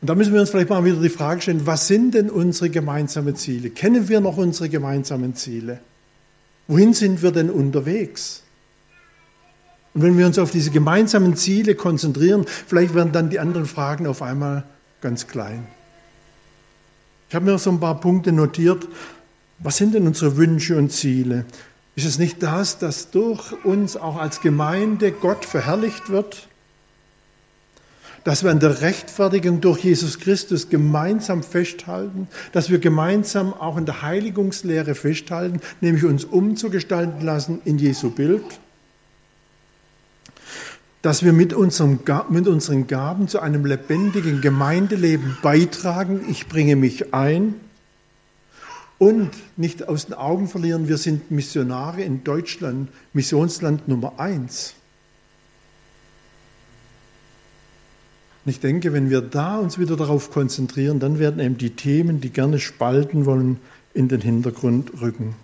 Und 0.00 0.10
da 0.10 0.14
müssen 0.14 0.32
wir 0.32 0.40
uns 0.40 0.50
vielleicht 0.50 0.70
mal 0.70 0.84
wieder 0.84 1.00
die 1.00 1.08
Frage 1.08 1.40
stellen, 1.40 1.66
was 1.66 1.88
sind 1.88 2.14
denn 2.14 2.30
unsere 2.30 2.70
gemeinsamen 2.70 3.34
Ziele? 3.34 3.70
Kennen 3.70 4.08
wir 4.08 4.20
noch 4.20 4.36
unsere 4.36 4.68
gemeinsamen 4.68 5.34
Ziele? 5.34 5.80
Wohin 6.68 6.94
sind 6.94 7.22
wir 7.22 7.32
denn 7.32 7.50
unterwegs? 7.50 8.42
Und 9.96 10.02
wenn 10.02 10.18
wir 10.18 10.26
uns 10.26 10.38
auf 10.38 10.50
diese 10.50 10.70
gemeinsamen 10.70 11.36
Ziele 11.36 11.74
konzentrieren, 11.74 12.44
vielleicht 12.66 12.94
werden 12.94 13.12
dann 13.12 13.30
die 13.30 13.40
anderen 13.40 13.64
Fragen 13.64 14.06
auf 14.06 14.20
einmal 14.20 14.64
ganz 15.00 15.26
klein. 15.26 15.66
Ich 17.30 17.34
habe 17.34 17.46
mir 17.46 17.58
so 17.58 17.70
ein 17.70 17.80
paar 17.80 17.98
Punkte 17.98 18.30
notiert. 18.30 18.86
Was 19.58 19.78
sind 19.78 19.94
denn 19.94 20.06
unsere 20.06 20.36
Wünsche 20.36 20.76
und 20.76 20.92
Ziele? 20.92 21.46
Ist 21.94 22.04
es 22.04 22.18
nicht 22.18 22.42
das, 22.42 22.76
dass 22.76 23.10
durch 23.10 23.54
uns 23.64 23.96
auch 23.96 24.18
als 24.18 24.42
Gemeinde 24.42 25.12
Gott 25.12 25.46
verherrlicht 25.46 26.10
wird? 26.10 26.46
Dass 28.22 28.44
wir 28.44 28.50
an 28.50 28.60
der 28.60 28.82
Rechtfertigung 28.82 29.62
durch 29.62 29.82
Jesus 29.82 30.18
Christus 30.18 30.68
gemeinsam 30.68 31.42
festhalten, 31.42 32.28
dass 32.52 32.68
wir 32.68 32.80
gemeinsam 32.80 33.54
auch 33.54 33.78
in 33.78 33.86
der 33.86 34.02
Heiligungslehre 34.02 34.94
festhalten, 34.94 35.60
nämlich 35.80 36.04
uns 36.04 36.26
umzugestalten 36.26 37.22
lassen 37.22 37.62
in 37.64 37.78
Jesu 37.78 38.10
Bild? 38.10 38.44
Dass 41.02 41.22
wir 41.22 41.32
mit, 41.32 41.52
unserem, 41.52 42.00
mit 42.30 42.48
unseren 42.48 42.86
Gaben 42.86 43.28
zu 43.28 43.40
einem 43.40 43.64
lebendigen 43.64 44.40
Gemeindeleben 44.40 45.36
beitragen. 45.42 46.24
Ich 46.28 46.48
bringe 46.48 46.76
mich 46.76 47.14
ein. 47.14 47.54
Und 48.98 49.30
nicht 49.56 49.88
aus 49.88 50.06
den 50.06 50.14
Augen 50.14 50.48
verlieren, 50.48 50.88
wir 50.88 50.96
sind 50.96 51.30
Missionare 51.30 52.02
in 52.02 52.24
Deutschland, 52.24 52.88
Missionsland 53.12 53.88
Nummer 53.88 54.18
eins. 54.18 54.74
Und 58.44 58.50
ich 58.50 58.60
denke, 58.60 58.92
wenn 58.92 59.10
wir 59.10 59.20
da 59.20 59.58
uns 59.58 59.78
wieder 59.78 59.96
darauf 59.96 60.30
konzentrieren, 60.30 60.98
dann 60.98 61.18
werden 61.18 61.40
eben 61.40 61.58
die 61.58 61.70
Themen, 61.70 62.20
die 62.20 62.30
gerne 62.30 62.58
spalten 62.58 63.26
wollen, 63.26 63.58
in 63.92 64.08
den 64.08 64.20
Hintergrund 64.20 65.00
rücken. 65.00 65.34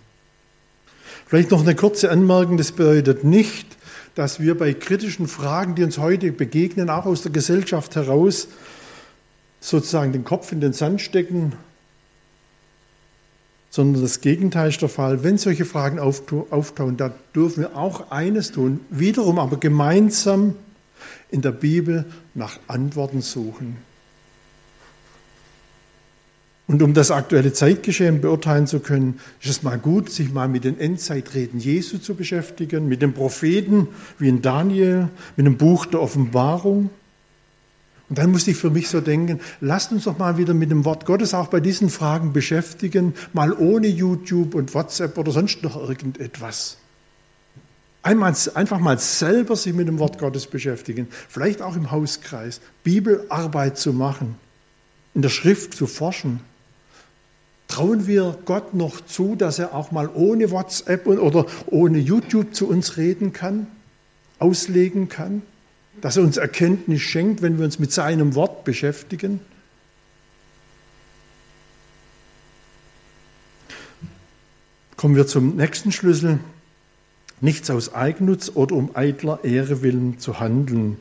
Vielleicht 1.27 1.51
noch 1.51 1.63
eine 1.63 1.75
kurze 1.75 2.11
Anmerkung, 2.11 2.59
das 2.59 2.73
bedeutet 2.73 3.25
nicht, 3.25 3.67
dass 4.15 4.41
wir 4.41 4.57
bei 4.57 4.75
kritischen 4.75 5.29
Fragen, 5.29 5.75
die 5.75 5.85
uns 5.85 5.99
heute 5.99 6.33
begegnen, 6.33 6.91
auch 6.91 7.07
aus 7.07 7.23
der 7.23 7.33
Gesellschaft 7.33 7.97
heraus, 7.97 8.49
sozusagen 9.61 10.13
den 10.13 10.25
Kopf 10.25 10.53
in 10.53 10.61
den 10.61 10.73
Sand 10.73 11.01
stecken, 11.01 11.53
sondern 13.71 14.03
das 14.03 14.21
Gegenteil 14.21 14.69
ist 14.69 14.83
der 14.83 14.91
Fall. 14.91 15.25
Wenn 15.25 15.39
solche 15.39 15.65
Fragen 15.65 15.99
auftauchen, 15.99 16.97
da 16.99 17.15
dürfen 17.35 17.63
wir 17.63 17.77
auch 17.77 18.11
eines 18.11 18.53
tun, 18.53 18.81
wiederum 18.91 19.39
aber 19.39 19.57
gemeinsam 19.57 20.57
in 21.31 21.41
der 21.41 21.53
Bibel 21.53 22.05
nach 22.35 22.59
Antworten 22.67 23.23
suchen. 23.23 23.79
Und 26.69 26.83
um 26.83 26.95
das 26.95 27.11
aktuelle 27.11 27.53
Zeitgeschehen 27.53 28.21
beurteilen 28.21 28.67
zu 28.67 28.81
können, 28.81 29.21
ist 29.41 29.51
es 29.51 29.63
mal 29.63 29.79
gut, 29.79 30.11
sich 30.11 30.33
mal 30.33 30.49
mit 30.49 30.65
den 30.65 30.79
Endzeitreden 30.79 31.59
Jesu 31.59 31.99
zu 31.99 32.15
beschäftigen, 32.15 32.89
mit 32.89 33.03
den 33.03 33.13
Propheten 33.13 33.89
wie 34.19 34.29
in 34.29 34.43
Daniel, 34.43 35.09
mit 35.37 35.47
dem 35.47 35.57
Buch 35.57 35.87
der 35.87 36.01
Offenbarung. 36.01 36.91
Und 38.09 38.19
dann 38.19 38.31
musste 38.31 38.53
ich 38.53 38.57
für 38.57 38.71
mich 38.71 38.89
so 38.89 39.01
denken, 39.01 39.41
lasst 39.61 39.91
uns 39.91 40.05
doch 40.05 40.19
mal 40.19 40.39
wieder 40.39 40.55
mit 40.55 40.71
dem 40.71 40.85
Wort 40.85 41.05
Gottes 41.05 41.35
auch 41.35 41.49
bei 41.49 41.61
diesen 41.61 41.91
Fragen 41.91 42.33
beschäftigen, 42.33 43.15
mal 43.33 43.53
ohne 43.53 43.89
YouTube 43.89 44.55
und 44.55 44.73
WhatsApp 44.75 45.19
oder 45.19 45.33
sonst 45.33 45.63
noch 45.63 45.77
irgendetwas. 45.77 46.77
Einmal, 48.05 48.35
einfach 48.55 48.81
mal 48.81 48.99
selber 48.99 49.57
sich 49.57 49.75
mit 49.75 49.89
dem 49.89 49.99
Wort 49.99 50.19
Gottes 50.19 50.47
beschäftigen, 50.47 51.09
vielleicht 51.29 51.63
auch 51.63 51.77
im 51.77 51.91
Hauskreis, 51.91 52.61
Bibelarbeit 52.85 53.79
zu 53.79 53.93
machen, 53.93 54.37
in 55.15 55.23
der 55.23 55.29
Schrift 55.29 55.75
zu 55.75 55.87
forschen 55.87 56.41
Trauen 57.73 58.07
wir 58.07 58.37
Gott 58.45 58.75
noch 58.75 59.01
zu, 59.01 59.35
dass 59.35 59.59
er 59.59 59.75
auch 59.75 59.93
mal 59.93 60.11
ohne 60.13 60.51
WhatsApp 60.51 61.07
oder 61.07 61.47
ohne 61.65 61.97
YouTube 61.97 62.55
zu 62.55 62.69
uns 62.69 62.99
reden 62.99 63.33
kann, 63.33 63.67
auslegen 64.39 65.09
kann, 65.09 65.41
dass 66.03 66.19
er 66.19 66.23
uns 66.23 66.37
Erkenntnis 66.37 67.01
schenkt, 67.01 67.41
wenn 67.41 67.57
wir 67.57 67.65
uns 67.65 67.79
mit 67.79 67.91
seinem 67.91 68.35
Wort 68.35 68.65
beschäftigen? 68.65 69.41
Kommen 74.99 75.17
wir 75.17 75.27
zum 75.27 75.57
nächsten 75.57 75.93
Schlüssel. 75.93 76.41
Nichts 77.41 77.71
aus 77.71 77.95
Eigennutz 77.95 78.53
oder 78.55 78.75
um 78.77 78.95
eitler 78.95 79.45
Ehre 79.45 79.81
willen 79.81 80.19
zu 80.19 80.41
handeln. 80.41 80.99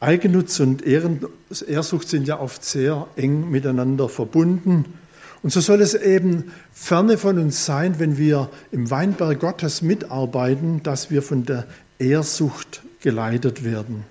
Eigennutz 0.00 0.58
und 0.58 0.82
Ehrsucht 0.82 2.08
sind 2.08 2.26
ja 2.26 2.40
oft 2.40 2.64
sehr 2.64 3.06
eng 3.14 3.52
miteinander 3.52 4.08
verbunden. 4.08 4.98
Und 5.42 5.50
so 5.50 5.60
soll 5.60 5.80
es 5.80 5.94
eben 5.94 6.52
ferne 6.72 7.18
von 7.18 7.38
uns 7.38 7.66
sein, 7.66 7.98
wenn 7.98 8.16
wir 8.16 8.48
im 8.70 8.90
Weinberg 8.90 9.40
Gottes 9.40 9.82
mitarbeiten, 9.82 10.82
dass 10.82 11.10
wir 11.10 11.22
von 11.22 11.44
der 11.44 11.66
Ehrsucht 11.98 12.82
geleitet 13.00 13.64
werden. 13.64 14.04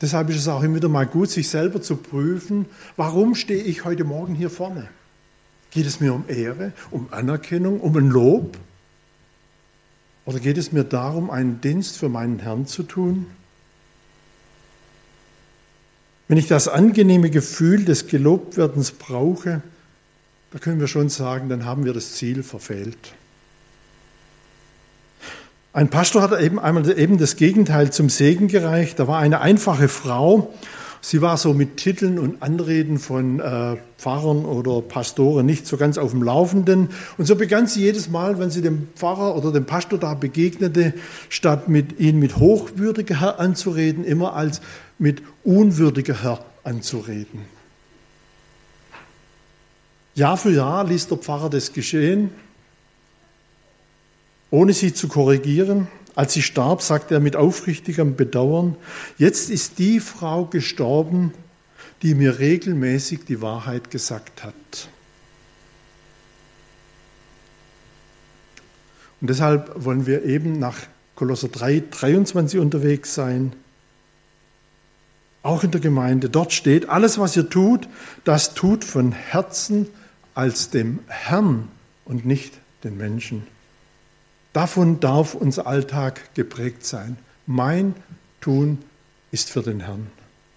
Deshalb 0.00 0.28
ist 0.28 0.36
es 0.36 0.48
auch 0.48 0.62
immer 0.62 0.76
wieder 0.76 0.88
mal 0.88 1.06
gut, 1.06 1.30
sich 1.30 1.48
selber 1.48 1.80
zu 1.80 1.96
prüfen, 1.96 2.66
warum 2.96 3.34
stehe 3.36 3.62
ich 3.62 3.84
heute 3.84 4.04
Morgen 4.04 4.34
hier 4.34 4.50
vorne? 4.50 4.88
Geht 5.70 5.86
es 5.86 6.00
mir 6.00 6.12
um 6.12 6.24
Ehre, 6.28 6.72
um 6.90 7.08
Anerkennung, 7.12 7.80
um 7.80 7.96
ein 7.96 8.10
Lob? 8.10 8.58
Oder 10.24 10.40
geht 10.40 10.58
es 10.58 10.72
mir 10.72 10.84
darum, 10.84 11.30
einen 11.30 11.60
Dienst 11.60 11.96
für 11.96 12.08
meinen 12.08 12.40
Herrn 12.40 12.66
zu 12.66 12.82
tun? 12.82 13.26
Wenn 16.28 16.38
ich 16.38 16.46
das 16.46 16.68
angenehme 16.68 17.30
Gefühl 17.30 17.84
des 17.84 18.06
Gelobtwerdens 18.06 18.92
brauche, 18.92 19.62
da 20.52 20.58
können 20.58 20.80
wir 20.80 20.88
schon 20.88 21.08
sagen, 21.08 21.48
dann 21.48 21.64
haben 21.64 21.84
wir 21.84 21.92
das 21.92 22.14
Ziel 22.14 22.42
verfehlt. 22.42 22.96
Ein 25.72 25.90
Pastor 25.90 26.22
hat 26.22 26.40
eben 26.40 26.60
einmal 26.60 26.96
eben 26.96 27.18
das 27.18 27.34
Gegenteil 27.34 27.92
zum 27.92 28.08
Segen 28.08 28.46
gereicht. 28.46 29.00
Da 29.00 29.08
war 29.08 29.18
eine 29.18 29.40
einfache 29.40 29.88
Frau. 29.88 30.54
Sie 31.06 31.20
war 31.20 31.36
so 31.36 31.52
mit 31.52 31.76
Titeln 31.76 32.18
und 32.18 32.42
Anreden 32.42 32.98
von 32.98 33.38
äh, 33.38 33.76
Pfarrern 33.98 34.46
oder 34.46 34.80
Pastoren 34.80 35.44
nicht 35.44 35.66
so 35.66 35.76
ganz 35.76 35.98
auf 35.98 36.12
dem 36.12 36.22
Laufenden. 36.22 36.88
Und 37.18 37.26
so 37.26 37.36
begann 37.36 37.66
sie 37.66 37.82
jedes 37.82 38.08
Mal, 38.08 38.38
wenn 38.38 38.50
sie 38.50 38.62
dem 38.62 38.88
Pfarrer 38.96 39.36
oder 39.36 39.52
dem 39.52 39.66
Pastor 39.66 39.98
da 39.98 40.14
begegnete, 40.14 40.94
statt 41.28 41.68
mit 41.68 42.00
ihn 42.00 42.18
mit 42.20 42.38
hochwürdiger 42.38 43.20
Herr 43.20 43.38
anzureden, 43.38 44.02
immer 44.02 44.32
als 44.32 44.62
mit 44.98 45.22
unwürdiger 45.42 46.22
Herr 46.22 46.42
anzureden. 46.62 47.42
Jahr 50.14 50.38
für 50.38 50.52
Jahr 50.52 50.86
ließ 50.86 51.08
der 51.08 51.18
Pfarrer 51.18 51.50
das 51.50 51.74
geschehen 51.74 52.30
ohne 54.54 54.72
sie 54.72 54.94
zu 54.94 55.08
korrigieren. 55.08 55.88
Als 56.14 56.32
sie 56.32 56.42
starb, 56.42 56.82
sagte 56.82 57.14
er 57.14 57.20
mit 57.20 57.36
aufrichtigem 57.36 58.14
Bedauern, 58.14 58.76
jetzt 59.18 59.50
ist 59.50 59.78
die 59.78 59.98
Frau 59.98 60.44
gestorben, 60.44 61.32
die 62.02 62.14
mir 62.14 62.38
regelmäßig 62.38 63.24
die 63.24 63.40
Wahrheit 63.40 63.90
gesagt 63.90 64.44
hat. 64.44 64.54
Und 69.20 69.30
deshalb 69.30 69.72
wollen 69.84 70.06
wir 70.06 70.24
eben 70.24 70.58
nach 70.58 70.76
Kolosser 71.14 71.48
3, 71.48 71.84
23 71.90 72.60
unterwegs 72.60 73.14
sein. 73.14 73.54
Auch 75.42 75.64
in 75.64 75.70
der 75.70 75.80
Gemeinde. 75.80 76.28
Dort 76.28 76.52
steht, 76.52 76.88
alles, 76.88 77.18
was 77.18 77.36
ihr 77.36 77.48
tut, 77.48 77.88
das 78.24 78.54
tut 78.54 78.84
von 78.84 79.12
Herzen 79.12 79.88
als 80.34 80.70
dem 80.70 80.98
Herrn 81.06 81.68
und 82.04 82.26
nicht 82.26 82.54
den 82.82 82.96
Menschen. 82.96 83.53
Davon 84.54 85.00
darf 85.00 85.34
unser 85.34 85.66
Alltag 85.66 86.32
geprägt 86.34 86.86
sein. 86.86 87.18
Mein 87.44 87.94
Tun 88.40 88.78
ist 89.32 89.50
für 89.50 89.62
den 89.62 89.80
Herrn. 89.80 90.06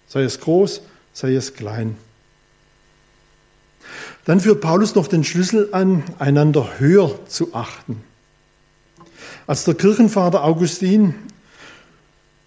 Sei 0.06 0.22
es 0.22 0.40
groß, 0.40 0.82
sei 1.12 1.34
es 1.34 1.54
klein. 1.54 1.96
Dann 4.24 4.40
führt 4.40 4.60
Paulus 4.60 4.94
noch 4.94 5.08
den 5.08 5.24
Schlüssel 5.24 5.70
an, 5.72 6.04
einander 6.18 6.78
höher 6.78 7.18
zu 7.26 7.54
achten. 7.54 8.02
Als 9.48 9.64
der 9.64 9.74
Kirchenvater 9.74 10.44
Augustin 10.44 11.14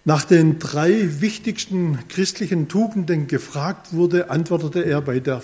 nach 0.06 0.24
den 0.24 0.58
drei 0.58 1.20
wichtigsten 1.20 1.98
christlichen 2.08 2.68
Tugenden 2.68 3.26
gefragt 3.26 3.92
wurde, 3.92 4.30
antwortete 4.30 4.84
er 4.86 5.02
bei 5.02 5.20
der 5.20 5.42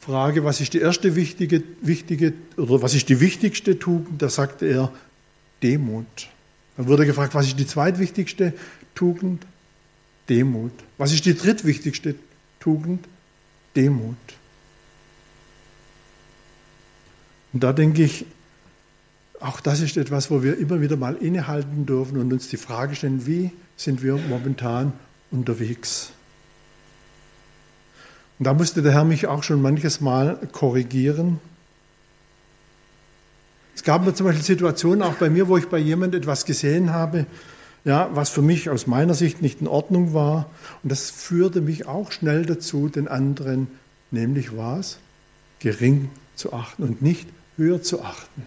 Frage, 0.00 0.44
was 0.44 0.62
ist 0.62 0.72
die 0.72 0.80
erste 0.80 1.14
wichtige, 1.14 1.62
wichtige 1.82 2.32
oder 2.56 2.80
was 2.80 2.94
ist 2.94 3.10
die 3.10 3.20
wichtigste 3.20 3.78
Tugend? 3.78 4.22
Da 4.22 4.30
sagte 4.30 4.66
er 4.66 4.90
Demut. 5.62 6.28
Dann 6.76 6.86
wurde 6.86 7.06
gefragt, 7.06 7.34
was 7.34 7.46
ist 7.46 7.58
die 7.58 7.66
zweitwichtigste 7.66 8.54
Tugend? 8.94 9.46
Demut. 10.28 10.72
Was 10.98 11.12
ist 11.12 11.24
die 11.26 11.36
drittwichtigste 11.36 12.14
Tugend? 12.60 13.06
Demut. 13.76 14.16
Und 17.52 17.62
da 17.62 17.72
denke 17.72 18.02
ich, 18.02 18.24
auch 19.40 19.60
das 19.60 19.80
ist 19.80 19.96
etwas, 19.96 20.30
wo 20.30 20.42
wir 20.42 20.56
immer 20.58 20.80
wieder 20.80 20.96
mal 20.96 21.16
innehalten 21.16 21.84
dürfen 21.84 22.18
und 22.18 22.32
uns 22.32 22.48
die 22.48 22.56
Frage 22.56 22.94
stellen, 22.94 23.26
wie 23.26 23.50
sind 23.76 24.02
wir 24.02 24.16
momentan 24.16 24.92
unterwegs? 25.30 26.12
Und 28.38 28.46
da 28.46 28.54
musste 28.54 28.82
der 28.82 28.92
Herr 28.92 29.04
mich 29.04 29.26
auch 29.26 29.42
schon 29.42 29.60
manches 29.60 30.00
Mal 30.00 30.36
korrigieren. 30.52 31.40
Es 33.74 33.82
gab 33.82 34.04
mir 34.04 34.14
zum 34.14 34.26
Beispiel 34.26 34.44
Situationen 34.44 35.02
auch 35.02 35.14
bei 35.14 35.30
mir, 35.30 35.48
wo 35.48 35.56
ich 35.56 35.68
bei 35.68 35.78
jemand 35.78 36.14
etwas 36.14 36.44
gesehen 36.44 36.92
habe, 36.92 37.26
ja, 37.84 38.10
was 38.14 38.28
für 38.30 38.42
mich 38.42 38.70
aus 38.70 38.86
meiner 38.86 39.14
Sicht 39.14 39.42
nicht 39.42 39.60
in 39.60 39.66
Ordnung 39.66 40.14
war. 40.14 40.48
Und 40.82 40.92
das 40.92 41.10
führte 41.10 41.60
mich 41.60 41.86
auch 41.86 42.12
schnell 42.12 42.46
dazu, 42.46 42.88
den 42.88 43.08
anderen, 43.08 43.66
nämlich 44.10 44.56
was? 44.56 44.98
Gering 45.58 46.10
zu 46.36 46.52
achten 46.52 46.82
und 46.82 47.02
nicht 47.02 47.28
höher 47.56 47.82
zu 47.82 48.02
achten. 48.02 48.46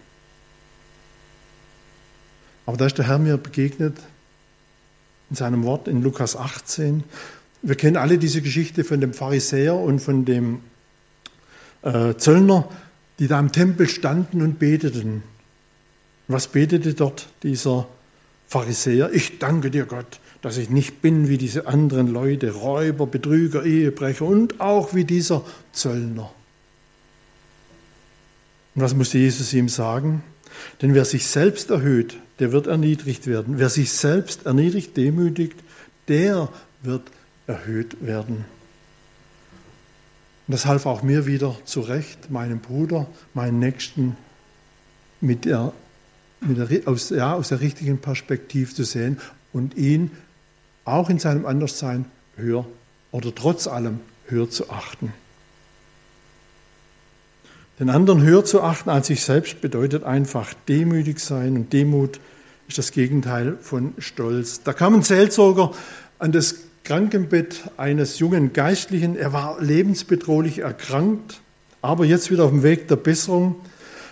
Aber 2.65 2.77
da 2.77 2.85
ist 2.85 2.97
der 2.97 3.07
Herr 3.07 3.19
mir 3.19 3.37
begegnet 3.37 3.97
in 5.29 5.35
seinem 5.35 5.63
Wort 5.63 5.87
in 5.87 6.01
Lukas 6.01 6.35
18. 6.35 7.03
Wir 7.61 7.75
kennen 7.75 7.97
alle 7.97 8.17
diese 8.17 8.41
Geschichte 8.41 8.83
von 8.83 9.01
dem 9.01 9.13
Pharisäer 9.13 9.75
und 9.75 9.99
von 9.99 10.25
dem 10.25 10.61
äh, 11.81 12.15
Zöllner, 12.15 12.69
die 13.19 13.27
da 13.27 13.39
im 13.39 13.51
Tempel 13.51 13.87
standen 13.87 14.41
und 14.41 14.59
beteten. 14.59 15.23
Was 16.27 16.47
betete 16.47 16.93
dort 16.93 17.27
dieser 17.43 17.87
Pharisäer? 18.47 19.11
Ich 19.13 19.39
danke 19.39 19.71
dir, 19.71 19.85
Gott, 19.85 20.19
dass 20.41 20.57
ich 20.57 20.69
nicht 20.69 21.01
bin 21.01 21.29
wie 21.29 21.37
diese 21.37 21.67
anderen 21.67 22.07
Leute, 22.07 22.51
Räuber, 22.51 23.07
Betrüger, 23.07 23.63
Ehebrecher 23.63 24.25
und 24.25 24.59
auch 24.59 24.93
wie 24.93 25.05
dieser 25.05 25.43
Zöllner. 25.71 26.31
Und 28.75 28.81
was 28.81 28.93
musste 28.93 29.17
Jesus 29.17 29.53
ihm 29.53 29.69
sagen? 29.69 30.23
Denn 30.81 30.93
wer 30.93 31.05
sich 31.05 31.27
selbst 31.27 31.69
erhöht, 31.69 32.17
der 32.39 32.51
wird 32.51 32.67
erniedrigt 32.67 33.27
werden. 33.27 33.57
Wer 33.57 33.69
sich 33.69 33.91
selbst 33.91 34.45
erniedrigt, 34.45 34.97
demütigt, 34.97 35.57
der 36.07 36.49
wird 36.83 37.03
erhöht 37.47 38.05
werden. 38.05 38.45
Und 40.47 40.51
das 40.53 40.65
half 40.65 40.85
auch 40.85 41.01
mir 41.01 41.25
wieder 41.25 41.55
zurecht, 41.65 42.29
meinem 42.29 42.59
Bruder, 42.59 43.07
meinen 43.33 43.59
Nächsten 43.59 44.15
mit 45.21 45.45
der, 45.45 45.73
mit 46.41 46.57
der, 46.57 46.87
aus, 46.87 47.09
ja, 47.09 47.33
aus 47.33 47.49
der 47.49 47.61
richtigen 47.61 47.97
Perspektive 47.97 48.73
zu 48.73 48.83
sehen 48.83 49.19
und 49.53 49.75
ihn 49.75 50.11
auch 50.83 51.09
in 51.09 51.17
seinem 51.17 51.45
Anderssein 51.45 52.05
höher 52.35 52.65
oder 53.11 53.33
trotz 53.33 53.65
allem 53.67 54.01
höher 54.27 54.49
zu 54.49 54.69
achten. 54.69 55.13
Den 57.79 57.89
anderen 57.89 58.21
höher 58.21 58.45
zu 58.45 58.61
achten 58.61 58.89
als 58.89 59.07
sich 59.07 59.23
selbst 59.23 59.61
bedeutet 59.61 60.03
einfach 60.03 60.53
demütig 60.67 61.19
sein 61.19 61.55
und 61.55 61.73
Demut 61.73 62.19
ist 62.67 62.77
das 62.77 62.91
Gegenteil 62.91 63.57
von 63.61 63.93
Stolz. 63.97 64.63
Da 64.63 64.73
kam 64.73 64.93
ein 64.95 65.03
Seelsorger 65.03 65.71
an 66.19 66.31
das 66.31 66.55
Krankenbett 66.85 67.63
eines 67.77 68.19
jungen 68.19 68.53
Geistlichen. 68.53 69.17
Er 69.17 69.33
war 69.33 69.61
lebensbedrohlich 69.61 70.59
erkrankt, 70.59 71.41
aber 71.81 72.05
jetzt 72.05 72.31
wieder 72.31 72.45
auf 72.45 72.51
dem 72.51 72.63
Weg 72.63 72.87
der 72.87 72.95
Besserung. 72.95 73.55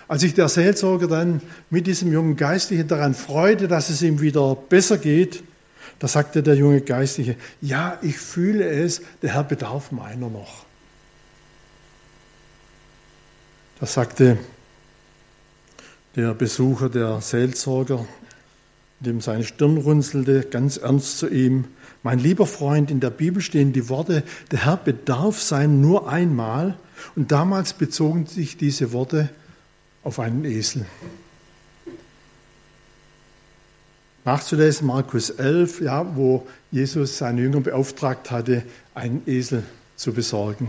Als 0.06 0.20
sich 0.20 0.34
der 0.34 0.48
Seelsorger 0.48 1.08
dann 1.08 1.40
mit 1.70 1.86
diesem 1.86 2.12
jungen 2.12 2.36
Geistlichen 2.36 2.86
daran 2.88 3.14
freute, 3.14 3.68
dass 3.68 3.88
es 3.88 4.02
ihm 4.02 4.20
wieder 4.20 4.54
besser 4.54 4.98
geht, 4.98 5.42
da 6.00 6.08
sagte 6.08 6.42
der 6.42 6.56
junge 6.56 6.80
Geistliche, 6.80 7.36
ja, 7.62 7.96
ich 8.02 8.18
fühle 8.18 8.68
es, 8.68 9.00
der 9.22 9.34
Herr 9.34 9.44
bedarf 9.44 9.92
meiner 9.92 10.28
noch. 10.28 10.66
Da 13.80 13.86
sagte 13.86 14.36
der 16.16 16.34
Besucher, 16.34 16.88
der 16.88 17.20
Seelsorger, 17.20 18.04
dem 19.00 19.20
seine 19.20 19.44
Stirn 19.44 19.78
runzelte, 19.78 20.42
ganz 20.42 20.76
ernst 20.76 21.18
zu 21.18 21.28
ihm, 21.28 21.66
mein 22.04 22.18
lieber 22.18 22.46
Freund, 22.46 22.90
in 22.90 23.00
der 23.00 23.08
Bibel 23.08 23.40
stehen 23.40 23.72
die 23.72 23.88
Worte, 23.88 24.22
der 24.50 24.66
Herr 24.66 24.76
bedarf 24.76 25.40
sein 25.40 25.80
nur 25.80 26.06
einmal. 26.06 26.76
Und 27.16 27.32
damals 27.32 27.72
bezogen 27.72 28.26
sich 28.26 28.58
diese 28.58 28.92
Worte 28.92 29.30
auf 30.02 30.20
einen 30.20 30.44
Esel. 30.44 30.84
Nachzulesen 34.26 34.86
Markus 34.86 35.30
11, 35.30 35.80
ja, 35.80 36.14
wo 36.14 36.46
Jesus 36.70 37.16
seine 37.16 37.40
Jünger 37.40 37.60
beauftragt 37.60 38.30
hatte, 38.30 38.64
einen 38.94 39.22
Esel 39.26 39.64
zu 39.96 40.12
besorgen. 40.12 40.68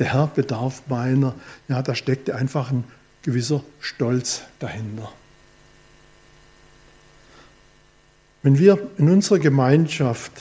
Der 0.00 0.12
Herr 0.12 0.26
bedarf 0.26 0.82
meiner, 0.88 1.36
ja, 1.68 1.82
da 1.82 1.94
steckte 1.94 2.34
einfach 2.34 2.72
ein 2.72 2.82
gewisser 3.22 3.62
Stolz 3.78 4.42
dahinter. 4.58 5.12
Wenn 8.42 8.58
wir 8.58 8.90
in 8.96 9.10
unserer 9.10 9.38
Gemeinschaft 9.38 10.32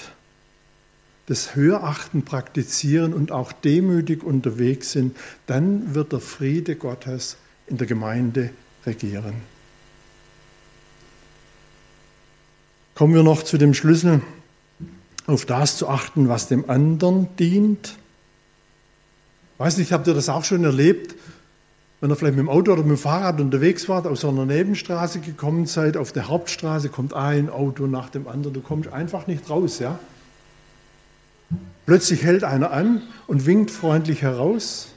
das 1.26 1.56
Höherachten 1.56 2.24
praktizieren 2.24 3.14
und 3.14 3.32
auch 3.32 3.52
demütig 3.52 4.24
unterwegs 4.24 4.92
sind, 4.92 5.16
dann 5.48 5.94
wird 5.94 6.12
der 6.12 6.20
Friede 6.20 6.76
Gottes 6.76 7.38
in 7.68 7.78
der 7.78 7.88
Gemeinde 7.88 8.50
regieren. 8.86 9.36
Kommen 12.96 13.13
wir 13.13 13.23
noch 13.23 13.44
zu 13.44 13.58
dem 13.58 13.73
Schlüssel, 13.73 14.21
auf 15.28 15.46
das 15.46 15.78
zu 15.78 15.88
achten, 15.88 16.28
was 16.28 16.48
dem 16.48 16.69
anderen 16.69 17.28
dient. 17.38 17.96
Ich 19.54 19.60
weiß 19.60 19.78
nicht, 19.78 19.92
habt 19.92 20.08
ihr 20.08 20.13
das 20.13 20.30
auch 20.30 20.44
schon 20.44 20.63
erlebt? 20.63 21.15
Wenn 22.02 22.10
ihr 22.10 22.15
vielleicht 22.15 22.37
mit 22.37 22.45
dem 22.45 22.50
Auto 22.50 22.71
oder 22.71 22.83
mit 22.83 22.91
dem 22.91 22.97
Fahrrad 22.97 23.41
unterwegs 23.41 23.89
wart, 23.89 24.08
aus 24.08 24.23
einer 24.23 24.45
Nebenstraße 24.45 25.19
gekommen 25.19 25.65
seid, 25.65 25.97
auf 25.97 26.12
der 26.12 26.29
Hauptstraße 26.29 26.89
kommt 26.89 27.13
ein 27.13 27.50
Auto 27.50 27.87
nach 27.87 28.10
dem 28.10 28.27
anderen, 28.27 28.54
du 28.54 28.62
kommst 28.62 28.91
einfach 28.91 29.27
nicht 29.27 29.50
raus, 29.50 29.79
ja? 29.79 30.00
Plötzlich 31.85 32.23
hält 32.23 32.43
einer 32.43 32.71
an 32.71 33.02
und 33.27 33.45
winkt 33.45 33.71
freundlich 33.71 34.21
heraus. 34.21 34.89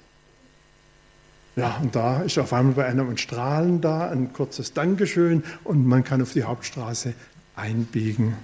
Ja, 1.57 1.79
und 1.83 1.97
da 1.97 2.23
ist 2.23 2.39
auf 2.39 2.53
einmal 2.53 2.75
bei 2.75 2.87
einem 2.87 3.11
ein 3.11 3.19
Strahlen 3.19 3.81
da, 3.81 4.09
ein 4.09 4.33
kurzes 4.33 4.73
Dankeschön 4.73 5.43
und 5.65 5.87
man 5.87 6.05
kann 6.05 6.23
auf 6.23 6.33
die 6.33 6.45
Hauptstraße 6.45 7.15
einbiegen. 7.57 8.37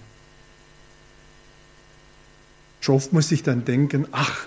Schon 2.80 2.96
oft 2.96 3.12
muss 3.12 3.30
ich 3.32 3.42
dann 3.42 3.64
denken, 3.64 4.06
ach, 4.12 4.46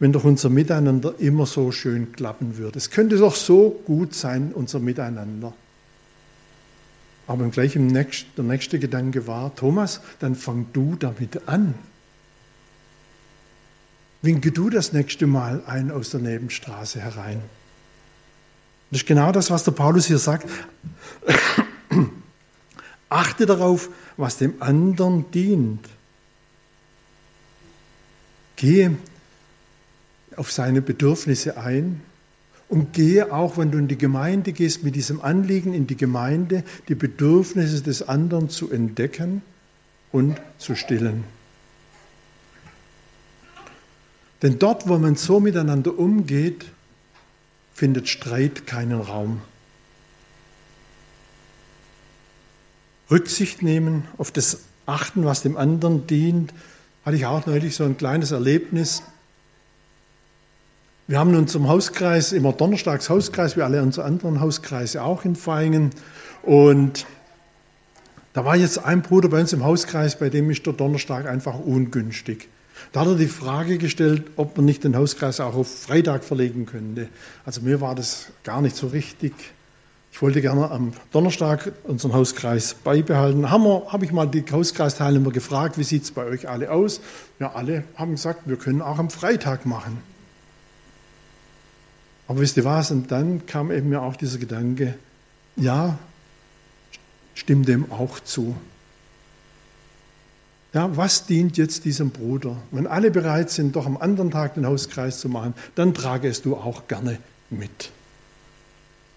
wenn 0.00 0.12
doch 0.12 0.24
unser 0.24 0.48
Miteinander 0.48 1.14
immer 1.18 1.46
so 1.46 1.70
schön 1.70 2.10
klappen 2.12 2.56
würde. 2.56 2.78
Es 2.78 2.90
könnte 2.90 3.18
doch 3.18 3.36
so 3.36 3.80
gut 3.84 4.14
sein, 4.14 4.52
unser 4.52 4.80
Miteinander. 4.80 5.52
Aber 7.26 7.46
gleich 7.48 7.76
im 7.76 7.86
nächsten, 7.86 8.28
der 8.34 8.44
nächste 8.44 8.78
Gedanke 8.78 9.26
war, 9.26 9.54
Thomas, 9.54 10.00
dann 10.18 10.34
fang 10.34 10.66
du 10.72 10.96
damit 10.96 11.46
an. 11.46 11.74
Winke 14.22 14.50
du 14.52 14.70
das 14.70 14.92
nächste 14.92 15.26
Mal 15.26 15.62
ein 15.66 15.90
aus 15.90 16.10
der 16.10 16.20
Nebenstraße 16.20 17.00
herein. 17.00 17.42
Das 18.90 19.02
ist 19.02 19.06
genau 19.06 19.32
das, 19.32 19.50
was 19.50 19.64
der 19.64 19.72
Paulus 19.72 20.06
hier 20.06 20.18
sagt. 20.18 20.48
Achte 23.10 23.46
darauf, 23.46 23.90
was 24.16 24.38
dem 24.38 24.60
anderen 24.60 25.30
dient. 25.30 25.86
Gehe 28.56 28.96
auf 30.40 30.50
seine 30.50 30.80
Bedürfnisse 30.80 31.58
ein 31.58 32.00
und 32.70 32.94
gehe 32.94 33.30
auch, 33.30 33.58
wenn 33.58 33.70
du 33.70 33.76
in 33.76 33.88
die 33.88 33.98
Gemeinde 33.98 34.54
gehst, 34.54 34.82
mit 34.82 34.96
diesem 34.96 35.20
Anliegen 35.20 35.74
in 35.74 35.86
die 35.86 35.98
Gemeinde, 35.98 36.64
die 36.88 36.94
Bedürfnisse 36.94 37.82
des 37.82 38.08
anderen 38.08 38.48
zu 38.48 38.70
entdecken 38.70 39.42
und 40.12 40.40
zu 40.56 40.76
stillen. 40.76 41.24
Denn 44.40 44.58
dort, 44.58 44.88
wo 44.88 44.96
man 44.96 45.14
so 45.16 45.40
miteinander 45.40 45.98
umgeht, 45.98 46.64
findet 47.74 48.08
Streit 48.08 48.66
keinen 48.66 48.98
Raum. 48.98 49.42
Rücksicht 53.10 53.60
nehmen, 53.60 54.04
auf 54.16 54.30
das 54.30 54.60
achten, 54.86 55.26
was 55.26 55.42
dem 55.42 55.58
anderen 55.58 56.06
dient, 56.06 56.54
hatte 57.04 57.16
ich 57.16 57.26
auch 57.26 57.44
neulich 57.44 57.76
so 57.76 57.84
ein 57.84 57.98
kleines 57.98 58.30
Erlebnis. 58.30 59.02
Wir 61.10 61.18
haben 61.18 61.30
in 61.30 61.40
unserem 61.40 61.66
Hauskreis 61.66 62.30
immer 62.30 62.52
Donnerstags 62.52 63.10
Hauskreis, 63.10 63.56
wie 63.56 63.62
alle 63.62 63.82
unsere 63.82 64.06
anderen 64.06 64.40
Hauskreise 64.40 65.02
auch 65.02 65.24
in 65.24 65.34
Feingen. 65.34 65.90
Und 66.44 67.04
da 68.32 68.44
war 68.44 68.54
jetzt 68.54 68.78
ein 68.78 69.02
Bruder 69.02 69.28
bei 69.28 69.40
uns 69.40 69.52
im 69.52 69.64
Hauskreis, 69.64 70.16
bei 70.16 70.28
dem 70.28 70.48
ist 70.50 70.64
der 70.66 70.72
Donnerstag 70.72 71.26
einfach 71.26 71.58
ungünstig. 71.58 72.46
Da 72.92 73.00
hat 73.00 73.08
er 73.08 73.16
die 73.16 73.26
Frage 73.26 73.78
gestellt, 73.78 74.22
ob 74.36 74.56
man 74.56 74.66
nicht 74.66 74.84
den 74.84 74.96
Hauskreis 74.96 75.40
auch 75.40 75.56
auf 75.56 75.80
Freitag 75.80 76.22
verlegen 76.22 76.64
könnte. 76.64 77.08
Also 77.44 77.62
mir 77.62 77.80
war 77.80 77.96
das 77.96 78.28
gar 78.44 78.62
nicht 78.62 78.76
so 78.76 78.86
richtig. 78.86 79.32
Ich 80.12 80.22
wollte 80.22 80.40
gerne 80.40 80.70
am 80.70 80.92
Donnerstag 81.10 81.72
unseren 81.82 82.12
Hauskreis 82.12 82.74
beibehalten. 82.84 83.50
Habe 83.50 83.82
hab 83.88 84.04
ich 84.04 84.12
mal 84.12 84.26
die 84.26 84.44
Hauskreisteilnehmer 84.48 85.32
gefragt, 85.32 85.76
wie 85.76 85.82
sieht 85.82 86.04
es 86.04 86.12
bei 86.12 86.24
euch 86.24 86.48
alle 86.48 86.70
aus? 86.70 87.00
Ja, 87.40 87.50
alle 87.56 87.82
haben 87.96 88.12
gesagt, 88.12 88.42
wir 88.46 88.58
können 88.58 88.80
auch 88.80 89.00
am 89.00 89.10
Freitag 89.10 89.66
machen. 89.66 90.09
Aber 92.30 92.38
wisst 92.38 92.56
ihr 92.56 92.64
was? 92.64 92.92
Und 92.92 93.10
dann 93.10 93.44
kam 93.46 93.72
eben 93.72 93.88
mir 93.88 94.02
auch 94.02 94.14
dieser 94.14 94.38
Gedanke, 94.38 94.94
ja, 95.56 95.98
stimmt 97.34 97.66
dem 97.66 97.90
auch 97.90 98.20
zu. 98.20 98.54
Ja, 100.72 100.96
was 100.96 101.26
dient 101.26 101.56
jetzt 101.56 101.84
diesem 101.86 102.10
Bruder? 102.10 102.56
Wenn 102.70 102.86
alle 102.86 103.10
bereit 103.10 103.50
sind, 103.50 103.74
doch 103.74 103.84
am 103.84 103.96
anderen 103.96 104.30
Tag 104.30 104.54
den 104.54 104.64
Hauskreis 104.64 105.18
zu 105.18 105.28
machen, 105.28 105.54
dann 105.74 105.92
trage 105.92 106.28
es 106.28 106.40
du 106.40 106.54
auch 106.54 106.86
gerne 106.86 107.18
mit. 107.50 107.90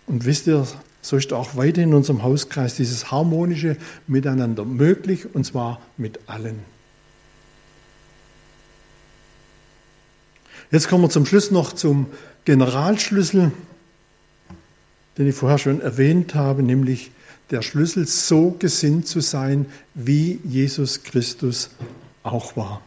Und 0.08 0.26
wisst 0.26 0.48
ihr, 0.48 0.66
so 1.04 1.16
ist 1.16 1.34
auch 1.34 1.56
weiter 1.56 1.84
in 1.84 1.94
unserem 1.94 2.24
Hauskreis 2.24 2.78
dieses 2.78 3.12
harmonische 3.12 3.78
Miteinander 4.08 4.66
möglich, 4.66 5.36
und 5.36 5.46
zwar 5.46 5.80
mit 5.98 6.20
allen. 6.26 6.73
Jetzt 10.74 10.88
kommen 10.88 11.04
wir 11.04 11.10
zum 11.12 11.28
Schluss 11.28 11.52
noch 11.52 11.74
zum 11.74 12.08
Generalschlüssel, 12.46 13.52
den 15.20 15.28
ich 15.28 15.36
vorher 15.36 15.60
schon 15.60 15.82
erwähnt 15.82 16.34
habe, 16.34 16.64
nämlich 16.64 17.12
der 17.52 17.62
Schlüssel, 17.62 18.08
so 18.08 18.56
gesinnt 18.58 19.08
zu 19.08 19.20
sein, 19.20 19.68
wie 19.94 20.40
Jesus 20.44 21.04
Christus 21.04 21.70
auch 22.24 22.58
war. 22.58 22.82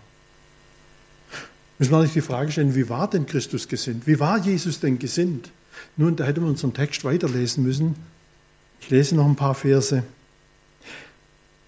Müssen 1.79 1.93
wir 1.93 2.03
sich 2.03 2.15
die 2.15 2.23
Frage 2.23 2.51
stellen, 2.51 2.75
wie 2.75 2.89
war 2.89 3.09
denn 3.09 3.25
Christus 3.25 3.69
gesinnt? 3.69 4.09
Wie 4.09 4.19
war 4.19 4.39
Jesus 4.39 4.81
denn 4.81 4.99
gesinnt? 4.99 5.53
Nun, 5.97 6.17
da 6.17 6.25
hätten 6.25 6.43
wir 6.43 6.49
unseren 6.49 6.75
Text 6.75 7.05
weiterlesen 7.05 7.63
müssen. 7.63 7.95
Ich 8.81 8.91
lese 8.91 9.15
noch 9.15 9.27
ein 9.27 9.37
paar 9.37 9.55
Verse. 9.55 10.03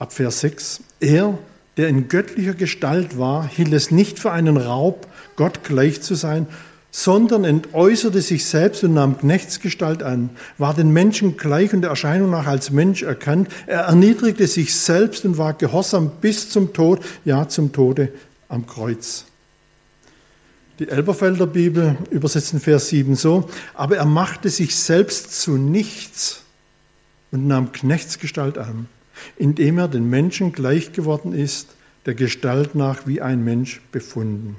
Ab 0.01 0.13
Vers 0.13 0.41
6. 0.41 0.81
Er, 0.99 1.39
der 1.79 1.89
in 1.89 2.09
göttlicher 2.09 2.55
Gestalt 2.55 3.19
war, 3.19 3.49
hielt 3.49 3.73
es 3.73 3.91
nicht 3.91 4.19
für 4.19 4.33
einen 4.33 4.57
Raub, 4.57 5.07
Gott 5.37 5.63
gleich 5.63 6.03
zu 6.03 6.17
sein, 6.17 6.49
sondern 6.91 7.45
entäußerte 7.45 8.21
sich 8.21 8.47
selbst 8.47 8.83
und 8.83 8.95
nahm 8.95 9.19
Knechtsgestalt 9.19 10.03
an, 10.03 10.31
war 10.59 10.75
den 10.75 10.93
Menschen 10.93 11.37
gleich 11.37 11.73
und 11.73 11.83
der 11.83 11.91
Erscheinung 11.91 12.31
nach 12.31 12.47
als 12.47 12.73
Mensch 12.73 13.03
erkannt. 13.03 13.49
Er 13.67 13.83
erniedrigte 13.83 14.49
sich 14.49 14.75
selbst 14.75 15.25
und 15.25 15.39
war 15.39 15.55
gehorsam 15.55 16.11
bis 16.21 16.51
zum 16.51 16.73
Tod, 16.73 17.01
ja 17.25 17.49
zum 17.49 17.73
Tode 17.73 18.13
am 18.49 18.67
Kreuz. 18.67 19.27
Die 20.81 20.89
Elberfelder 20.89 21.47
Bibel 21.47 21.97
übersetzt 22.11 22.53
in 22.53 22.61
Vers 22.61 22.89
7 22.89 23.15
so, 23.15 23.49
aber 23.75 23.97
er 23.97 24.05
machte 24.05 24.49
sich 24.49 24.75
selbst 24.75 25.41
zu 25.41 25.57
nichts 25.57 26.43
und 27.31 27.47
nahm 27.47 27.71
Knechtsgestalt 27.71 28.59
an, 28.59 28.89
indem 29.37 29.79
er 29.79 29.89
den 29.89 30.09
Menschen 30.09 30.53
gleich 30.53 30.93
geworden 30.93 31.33
ist, 31.33 31.69
der 32.07 32.15
Gestalt 32.15 32.75
nach 32.75 33.07
wie 33.07 33.21
ein 33.21 33.45
Mensch 33.45 33.81
befunden. 33.93 34.57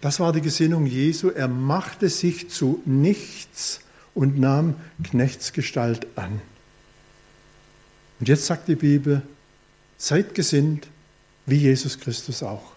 Das 0.00 0.20
war 0.20 0.32
die 0.32 0.40
Gesinnung 0.40 0.86
Jesu. 0.86 1.30
Er 1.30 1.48
machte 1.48 2.08
sich 2.08 2.50
zu 2.50 2.82
nichts 2.84 3.80
und 4.14 4.38
nahm 4.38 4.74
Knechtsgestalt 5.02 6.06
an. 6.16 6.40
Und 8.20 8.28
jetzt 8.28 8.46
sagt 8.46 8.68
die 8.68 8.76
Bibel, 8.76 9.22
seid 9.98 10.34
gesinnt 10.34 10.88
wie 11.46 11.56
Jesus 11.56 11.98
Christus 11.98 12.42
auch. 12.42 12.72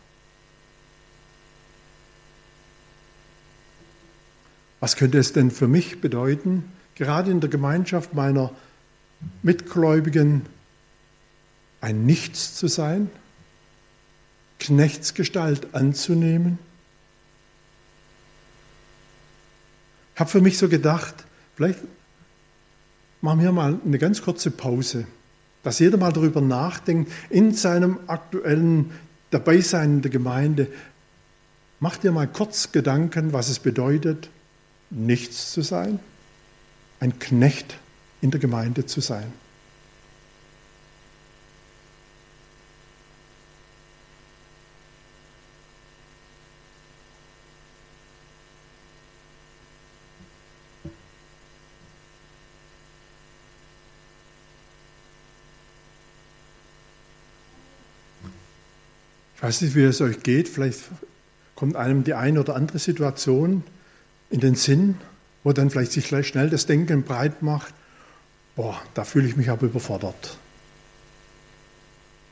Was 4.79 4.95
könnte 4.95 5.17
es 5.17 5.33
denn 5.33 5.51
für 5.51 5.67
mich 5.67 5.99
bedeuten, 5.99 6.71
gerade 6.95 7.31
in 7.31 7.41
der 7.41 7.49
Gemeinschaft 7.49 8.13
meiner 8.13 8.51
Mitgläubigen 9.43 10.45
ein 11.81 12.05
Nichts 12.05 12.55
zu 12.55 12.67
sein, 12.67 13.09
Knechtsgestalt 14.59 15.73
anzunehmen? 15.73 16.59
Ich 20.13 20.19
habe 20.19 20.29
für 20.29 20.41
mich 20.41 20.57
so 20.57 20.67
gedacht, 20.67 21.15
vielleicht 21.55 21.79
machen 23.21 23.41
wir 23.41 23.51
mal 23.51 23.79
eine 23.85 23.97
ganz 23.97 24.21
kurze 24.21 24.51
Pause, 24.51 25.05
dass 25.63 25.79
jeder 25.79 25.97
mal 25.97 26.11
darüber 26.11 26.41
nachdenkt, 26.41 27.11
in 27.29 27.53
seinem 27.53 27.99
aktuellen 28.07 28.91
Dabeisein 29.31 29.95
in 29.95 30.01
der 30.01 30.11
Gemeinde, 30.11 30.67
macht 31.79 32.03
dir 32.03 32.11
mal 32.11 32.27
kurz 32.27 32.71
Gedanken, 32.71 33.31
was 33.31 33.49
es 33.49 33.59
bedeutet, 33.59 34.29
nichts 34.89 35.51
zu 35.51 35.61
sein, 35.61 35.99
ein 36.99 37.19
Knecht 37.19 37.77
in 38.21 38.31
der 38.31 38.39
Gemeinde 38.39 38.85
zu 38.85 39.01
sein. 39.01 39.31
Ich 59.39 59.43
weiß 59.43 59.61
nicht, 59.61 59.73
wie 59.75 59.83
es 59.83 60.01
euch 60.01 60.21
geht. 60.21 60.49
Vielleicht 60.49 60.81
kommt 61.55 61.77
einem 61.77 62.03
die 62.03 62.13
eine 62.13 62.41
oder 62.41 62.57
andere 62.57 62.77
Situation 62.77 63.63
in 64.29 64.41
den 64.41 64.55
Sinn, 64.55 64.95
wo 65.45 65.53
dann 65.53 65.69
vielleicht 65.69 65.93
sich 65.93 66.09
gleich 66.09 66.27
schnell 66.27 66.49
das 66.49 66.65
Denken 66.65 67.03
breit 67.03 67.41
macht. 67.41 67.73
Boah, 68.59 68.77
da 68.93 69.05
fühle 69.05 69.25
ich 69.25 69.37
mich 69.37 69.49
aber 69.49 69.67
überfordert. 69.67 70.37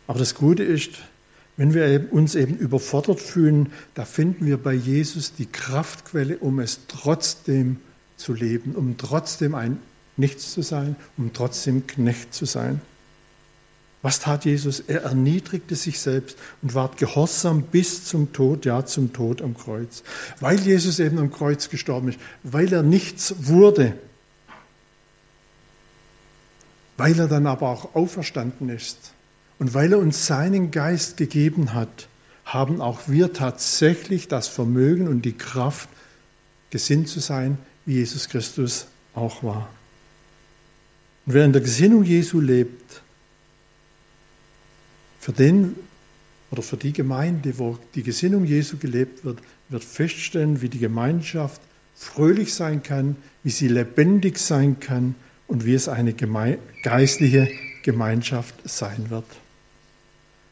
Aber 0.08 0.20
das 0.20 0.36
Gute 0.36 0.62
ist, 0.62 0.90
wenn 1.56 1.74
wir 1.74 2.10
uns 2.12 2.36
eben 2.36 2.58
überfordert 2.58 3.22
fühlen, 3.22 3.72
da 3.94 4.04
finden 4.04 4.46
wir 4.46 4.58
bei 4.58 4.74
Jesus 4.74 5.36
die 5.36 5.46
Kraftquelle, 5.46 6.38
um 6.40 6.60
es 6.60 6.82
trotzdem 6.90 7.78
zu 8.18 8.34
leben, 8.34 8.74
um 8.76 8.98
trotzdem 8.98 9.56
ein 9.56 9.80
Nichts 10.18 10.52
zu 10.52 10.64
sein, 10.64 10.98
um 11.16 11.32
trotzdem 11.32 11.88
Knecht 11.88 12.34
zu 12.34 12.44
sein. 12.44 12.82
Was 14.02 14.20
tat 14.20 14.44
Jesus? 14.44 14.82
Er 14.82 15.04
erniedrigte 15.04 15.78
sich 15.78 16.02
selbst 16.02 16.38
und 16.62 16.74
ward 16.74 16.98
gehorsam 16.98 17.62
bis 17.62 18.04
zum 18.04 18.34
Tod, 18.34 18.66
ja 18.66 18.86
zum 18.86 19.14
Tod 19.14 19.42
am 19.42 19.56
Kreuz. 19.56 20.04
Weil 20.42 20.60
Jesus 20.60 21.00
eben 21.00 21.20
am 21.20 21.32
Kreuz 21.32 21.70
gestorben 21.70 22.10
ist, 22.10 22.20
weil 22.44 22.74
er 22.74 22.84
nichts 22.84 23.34
wurde, 23.40 23.94
weil 26.98 27.20
er 27.20 27.28
dann 27.28 27.48
aber 27.48 27.70
auch 27.70 27.96
auferstanden 27.96 28.70
ist 28.70 29.14
und 29.60 29.74
weil 29.74 29.94
er 29.94 30.00
uns 30.00 30.28
seinen 30.28 30.72
Geist 30.72 31.18
gegeben 31.18 31.74
hat, 31.74 32.08
haben 32.44 32.82
auch 32.82 33.02
wir 33.08 33.34
tatsächlich 33.34 34.28
das 34.28 34.48
Vermögen 34.48 35.08
und 35.08 35.24
die 35.24 35.38
Kraft, 35.38 35.90
gesinnt 36.70 37.08
zu 37.08 37.20
sein, 37.20 37.58
wie 37.86 37.94
Jesus 37.96 38.28
Christus 38.28 38.88
auch 39.14 39.42
war. 39.44 39.70
Und 41.26 41.34
wer 41.34 41.46
in 41.46 41.54
der 41.54 41.62
Gesinnung 41.62 42.04
Jesu 42.04 42.40
lebt, 42.40 43.02
für 45.20 45.32
den 45.34 45.76
oder 46.52 46.62
für 46.62 46.78
die 46.78 46.94
Gemeinde, 46.94 47.58
wo 47.58 47.78
die 47.96 48.04
Gesinnung 48.04 48.46
Jesu 48.46 48.78
gelebt 48.78 49.26
wird, 49.26 49.40
wird 49.70 49.84
feststellen, 49.84 50.62
wie 50.62 50.70
die 50.70 50.80
Gemeinschaft 50.80 51.62
fröhlich 51.96 52.54
sein 52.54 52.84
kann, 52.84 53.18
wie 53.44 53.50
sie 53.50 53.68
lebendig 53.68 54.38
sein 54.38 54.80
kann 54.80 55.16
und 55.48 55.66
wie 55.66 55.74
es 55.74 55.88
eine 55.88 56.14
geme 56.14 56.60
geistliche 56.84 57.50
Gemeinschaft 57.84 58.56
sein 58.66 59.10
wird. 59.10 59.26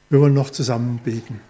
Wir 0.09 0.21
wollen 0.21 0.33
noch 0.33 0.49
zusammen 0.49 0.99
beten. 1.03 1.41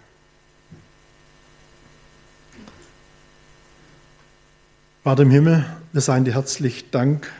Vater 5.04 5.22
im 5.22 5.30
Himmel, 5.30 5.64
wir 5.92 6.00
seien 6.00 6.24
dir 6.24 6.34
herzlich 6.34 6.90
Dank, 6.90 7.30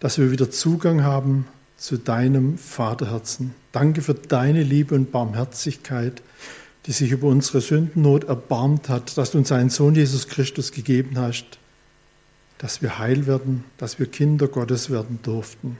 dass 0.00 0.18
wir 0.18 0.30
wieder 0.30 0.50
Zugang 0.50 1.02
haben 1.02 1.46
zu 1.78 1.96
deinem 1.96 2.58
Vaterherzen. 2.58 3.54
Danke 3.72 4.02
für 4.02 4.14
deine 4.14 4.62
Liebe 4.62 4.94
und 4.94 5.10
Barmherzigkeit, 5.10 6.20
die 6.84 6.92
sich 6.92 7.10
über 7.10 7.28
unsere 7.28 7.60
Sündennot 7.60 8.24
erbarmt 8.24 8.88
hat, 8.88 9.16
dass 9.16 9.30
du 9.30 9.38
uns 9.38 9.50
einen 9.52 9.70
Sohn 9.70 9.94
Jesus 9.94 10.28
Christus 10.28 10.72
gegeben 10.72 11.18
hast, 11.18 11.58
dass 12.58 12.82
wir 12.82 12.98
heil 12.98 13.26
werden, 13.26 13.64
dass 13.78 13.98
wir 13.98 14.06
Kinder 14.06 14.48
Gottes 14.48 14.90
werden 14.90 15.20
durften. 15.22 15.78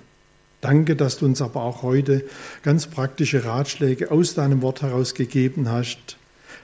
Danke, 0.61 0.97
dass 0.97 1.19
du 1.19 1.27
uns 1.27 1.41
aber 1.41 1.63
auch 1.63 1.83
heute 1.83 2.25
ganz 2.63 2.87
praktische 2.87 3.45
Ratschläge 3.45 4.11
aus 4.11 4.35
deinem 4.35 4.63
Wort 4.63 4.83
heraus 4.83 5.15
gegeben 5.15 5.69
hast, 5.69 6.17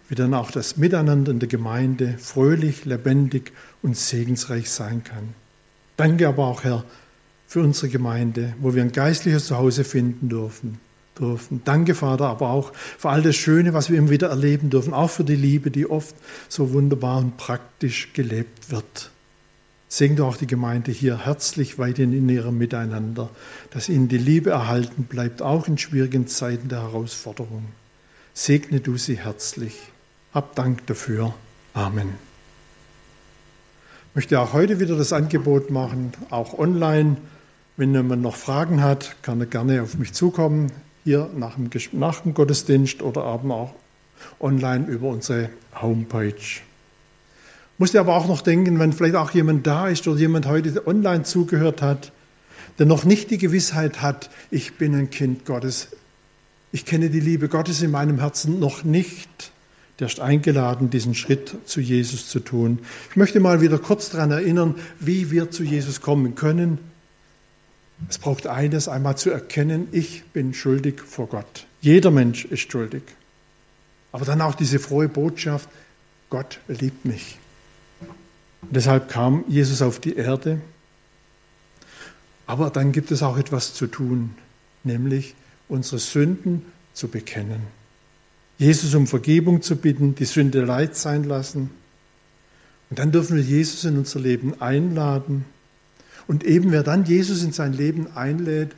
wie 0.08 0.16
dann 0.16 0.34
auch 0.34 0.50
das 0.50 0.76
Miteinander 0.76 1.30
in 1.30 1.38
der 1.38 1.48
Gemeinde 1.48 2.16
fröhlich, 2.18 2.84
lebendig 2.84 3.52
und 3.82 3.96
segensreich 3.96 4.70
sein 4.70 5.04
kann. 5.04 5.34
Danke 5.96 6.26
aber 6.26 6.46
auch, 6.46 6.64
Herr, 6.64 6.84
für 7.46 7.60
unsere 7.60 7.88
Gemeinde, 7.88 8.54
wo 8.60 8.74
wir 8.74 8.82
ein 8.82 8.90
geistliches 8.90 9.46
Zuhause 9.46 9.84
finden 9.84 10.28
dürfen. 10.28 10.80
dürfen. 11.16 11.62
Danke, 11.64 11.94
Vater, 11.94 12.26
aber 12.26 12.50
auch 12.50 12.72
für 12.74 13.10
all 13.10 13.22
das 13.22 13.36
Schöne, 13.36 13.74
was 13.74 13.90
wir 13.90 13.98
immer 13.98 14.10
wieder 14.10 14.28
erleben 14.28 14.70
dürfen, 14.70 14.92
auch 14.92 15.10
für 15.10 15.22
die 15.22 15.36
Liebe, 15.36 15.70
die 15.70 15.88
oft 15.88 16.16
so 16.48 16.72
wunderbar 16.72 17.18
und 17.18 17.36
praktisch 17.36 18.12
gelebt 18.12 18.72
wird. 18.72 19.12
Segne 19.88 20.24
auch 20.24 20.36
die 20.36 20.46
Gemeinde 20.46 20.90
hier 20.90 21.24
herzlich 21.24 21.78
weiterhin 21.78 22.12
in 22.12 22.28
ihrem 22.28 22.58
Miteinander, 22.58 23.30
dass 23.70 23.88
ihnen 23.88 24.08
die 24.08 24.18
Liebe 24.18 24.50
erhalten 24.50 25.04
bleibt, 25.04 25.42
auch 25.42 25.68
in 25.68 25.78
schwierigen 25.78 26.26
Zeiten 26.26 26.68
der 26.68 26.82
Herausforderung. 26.82 27.66
Segne 28.32 28.80
du 28.80 28.96
sie 28.96 29.18
herzlich. 29.18 29.74
Hab 30.32 30.56
Dank 30.56 30.86
dafür. 30.86 31.34
Amen. 31.74 32.08
Ich 34.10 34.16
möchte 34.16 34.40
auch 34.40 34.52
heute 34.52 34.80
wieder 34.80 34.96
das 34.96 35.12
Angebot 35.12 35.70
machen, 35.70 36.12
auch 36.30 36.58
online. 36.58 37.16
Wenn 37.76 37.94
jemand 37.94 38.22
noch 38.22 38.36
Fragen 38.36 38.82
hat, 38.82 39.16
kann 39.22 39.40
er 39.40 39.46
gerne 39.46 39.82
auf 39.82 39.96
mich 39.96 40.12
zukommen, 40.12 40.70
hier 41.04 41.30
nach 41.36 41.54
dem, 41.56 41.70
nach 41.92 42.20
dem 42.20 42.34
Gottesdienst 42.34 43.02
oder 43.02 43.32
eben 43.34 43.50
auch 43.50 43.74
online 44.40 44.86
über 44.86 45.08
unsere 45.08 45.50
Homepage. 45.80 46.34
Musste 47.78 47.98
aber 47.98 48.16
auch 48.16 48.28
noch 48.28 48.40
denken, 48.40 48.78
wenn 48.78 48.92
vielleicht 48.92 49.16
auch 49.16 49.32
jemand 49.32 49.66
da 49.66 49.88
ist 49.88 50.06
oder 50.06 50.18
jemand 50.18 50.46
heute 50.46 50.86
online 50.86 51.24
zugehört 51.24 51.82
hat, 51.82 52.12
der 52.78 52.86
noch 52.86 53.04
nicht 53.04 53.30
die 53.30 53.38
Gewissheit 53.38 54.00
hat, 54.02 54.30
ich 54.50 54.74
bin 54.74 54.94
ein 54.94 55.10
Kind 55.10 55.44
Gottes, 55.44 55.88
ich 56.72 56.84
kenne 56.84 57.10
die 57.10 57.20
Liebe 57.20 57.48
Gottes 57.48 57.82
in 57.82 57.90
meinem 57.90 58.20
Herzen 58.20 58.58
noch 58.58 58.84
nicht, 58.84 59.52
der 59.98 60.08
ist 60.08 60.20
eingeladen, 60.20 60.90
diesen 60.90 61.14
Schritt 61.14 61.54
zu 61.66 61.80
Jesus 61.80 62.28
zu 62.28 62.40
tun. 62.40 62.80
Ich 63.10 63.16
möchte 63.16 63.38
mal 63.38 63.60
wieder 63.60 63.78
kurz 63.78 64.10
daran 64.10 64.32
erinnern, 64.32 64.74
wie 64.98 65.30
wir 65.30 65.50
zu 65.50 65.62
Jesus 65.62 66.00
kommen 66.00 66.34
können. 66.34 66.78
Es 68.08 68.18
braucht 68.18 68.48
eines, 68.48 68.88
einmal 68.88 69.16
zu 69.16 69.30
erkennen, 69.30 69.86
ich 69.92 70.24
bin 70.32 70.52
schuldig 70.52 71.00
vor 71.00 71.28
Gott. 71.28 71.66
Jeder 71.80 72.10
Mensch 72.10 72.44
ist 72.44 72.72
schuldig. 72.72 73.02
Aber 74.10 74.24
dann 74.24 74.40
auch 74.40 74.56
diese 74.56 74.80
frohe 74.80 75.08
Botschaft, 75.08 75.68
Gott 76.28 76.58
liebt 76.66 77.04
mich. 77.04 77.38
Deshalb 78.70 79.08
kam 79.08 79.44
Jesus 79.48 79.82
auf 79.82 80.00
die 80.00 80.16
Erde. 80.16 80.60
Aber 82.46 82.70
dann 82.70 82.92
gibt 82.92 83.10
es 83.10 83.22
auch 83.22 83.38
etwas 83.38 83.74
zu 83.74 83.86
tun, 83.86 84.34
nämlich 84.82 85.34
unsere 85.68 85.98
Sünden 85.98 86.66
zu 86.92 87.08
bekennen. 87.08 87.62
Jesus 88.58 88.94
um 88.94 89.06
Vergebung 89.06 89.62
zu 89.62 89.76
bitten, 89.76 90.14
die 90.14 90.26
Sünde 90.26 90.64
leid 90.64 90.96
sein 90.96 91.24
lassen. 91.24 91.70
Und 92.90 92.98
dann 92.98 93.12
dürfen 93.12 93.36
wir 93.36 93.42
Jesus 93.42 93.84
in 93.84 93.98
unser 93.98 94.20
Leben 94.20 94.60
einladen. 94.60 95.44
Und 96.26 96.44
eben 96.44 96.70
wer 96.70 96.82
dann 96.82 97.04
Jesus 97.04 97.42
in 97.42 97.52
sein 97.52 97.72
Leben 97.72 98.08
einlädt, 98.14 98.70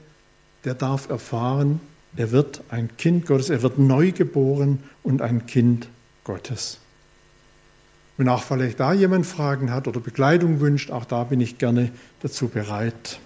der 0.65 0.75
darf 0.75 1.09
erfahren, 1.09 1.81
er 2.17 2.33
wird 2.33 2.63
ein 2.71 2.97
Kind 2.97 3.27
Gottes, 3.27 3.51
er 3.51 3.63
wird 3.63 3.79
neu 3.79 4.11
geboren 4.13 4.79
und 5.03 5.21
ein 5.21 5.47
Kind 5.47 5.89
Gottes. 6.25 6.79
Wenn 8.17 8.29
auch 8.29 8.43
vielleicht 8.43 8.81
da 8.81 8.93
jemand 8.93 9.27
Fragen 9.27 9.71
hat 9.71 9.89
oder 9.89 10.01
Begleitung 10.01 10.61
wünscht, 10.61 10.91
auch 10.91 11.05
da 11.05 11.25
bin 11.25 11.41
ich 11.41 11.59
gerne 11.59 11.91
dazu 12.23 12.49
bereit 12.49 13.21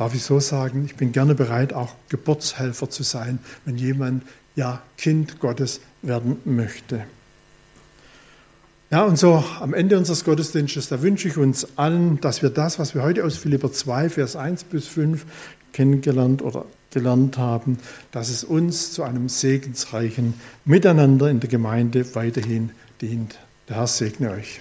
darf 0.00 0.14
ich 0.14 0.22
so 0.22 0.40
sagen, 0.40 0.86
ich 0.86 0.96
bin 0.96 1.12
gerne 1.12 1.34
bereit, 1.34 1.74
auch 1.74 1.94
Geburtshelfer 2.08 2.88
zu 2.88 3.02
sein, 3.02 3.38
wenn 3.66 3.76
jemand 3.76 4.22
ja 4.56 4.80
Kind 4.96 5.40
Gottes 5.40 5.82
werden 6.00 6.38
möchte. 6.46 7.04
Ja, 8.90 9.04
und 9.04 9.18
so 9.18 9.44
am 9.60 9.74
Ende 9.74 9.98
unseres 9.98 10.24
Gottesdienstes, 10.24 10.88
da 10.88 11.02
wünsche 11.02 11.28
ich 11.28 11.36
uns 11.36 11.76
allen, 11.76 12.18
dass 12.22 12.40
wir 12.40 12.48
das, 12.48 12.78
was 12.78 12.94
wir 12.94 13.02
heute 13.02 13.26
aus 13.26 13.36
Philipper 13.36 13.72
2, 13.72 14.08
Vers 14.08 14.36
1 14.36 14.64
bis 14.64 14.86
5 14.86 15.26
kennengelernt 15.74 16.40
oder 16.40 16.64
gelernt 16.90 17.36
haben, 17.36 17.78
dass 18.10 18.30
es 18.30 18.42
uns 18.42 18.92
zu 18.92 19.02
einem 19.02 19.28
segensreichen 19.28 20.32
Miteinander 20.64 21.28
in 21.28 21.40
der 21.40 21.50
Gemeinde 21.50 22.14
weiterhin 22.14 22.70
dient. 23.00 23.38
Der 23.68 23.76
Herr 23.76 23.86
segne 23.86 24.30
euch. 24.30 24.60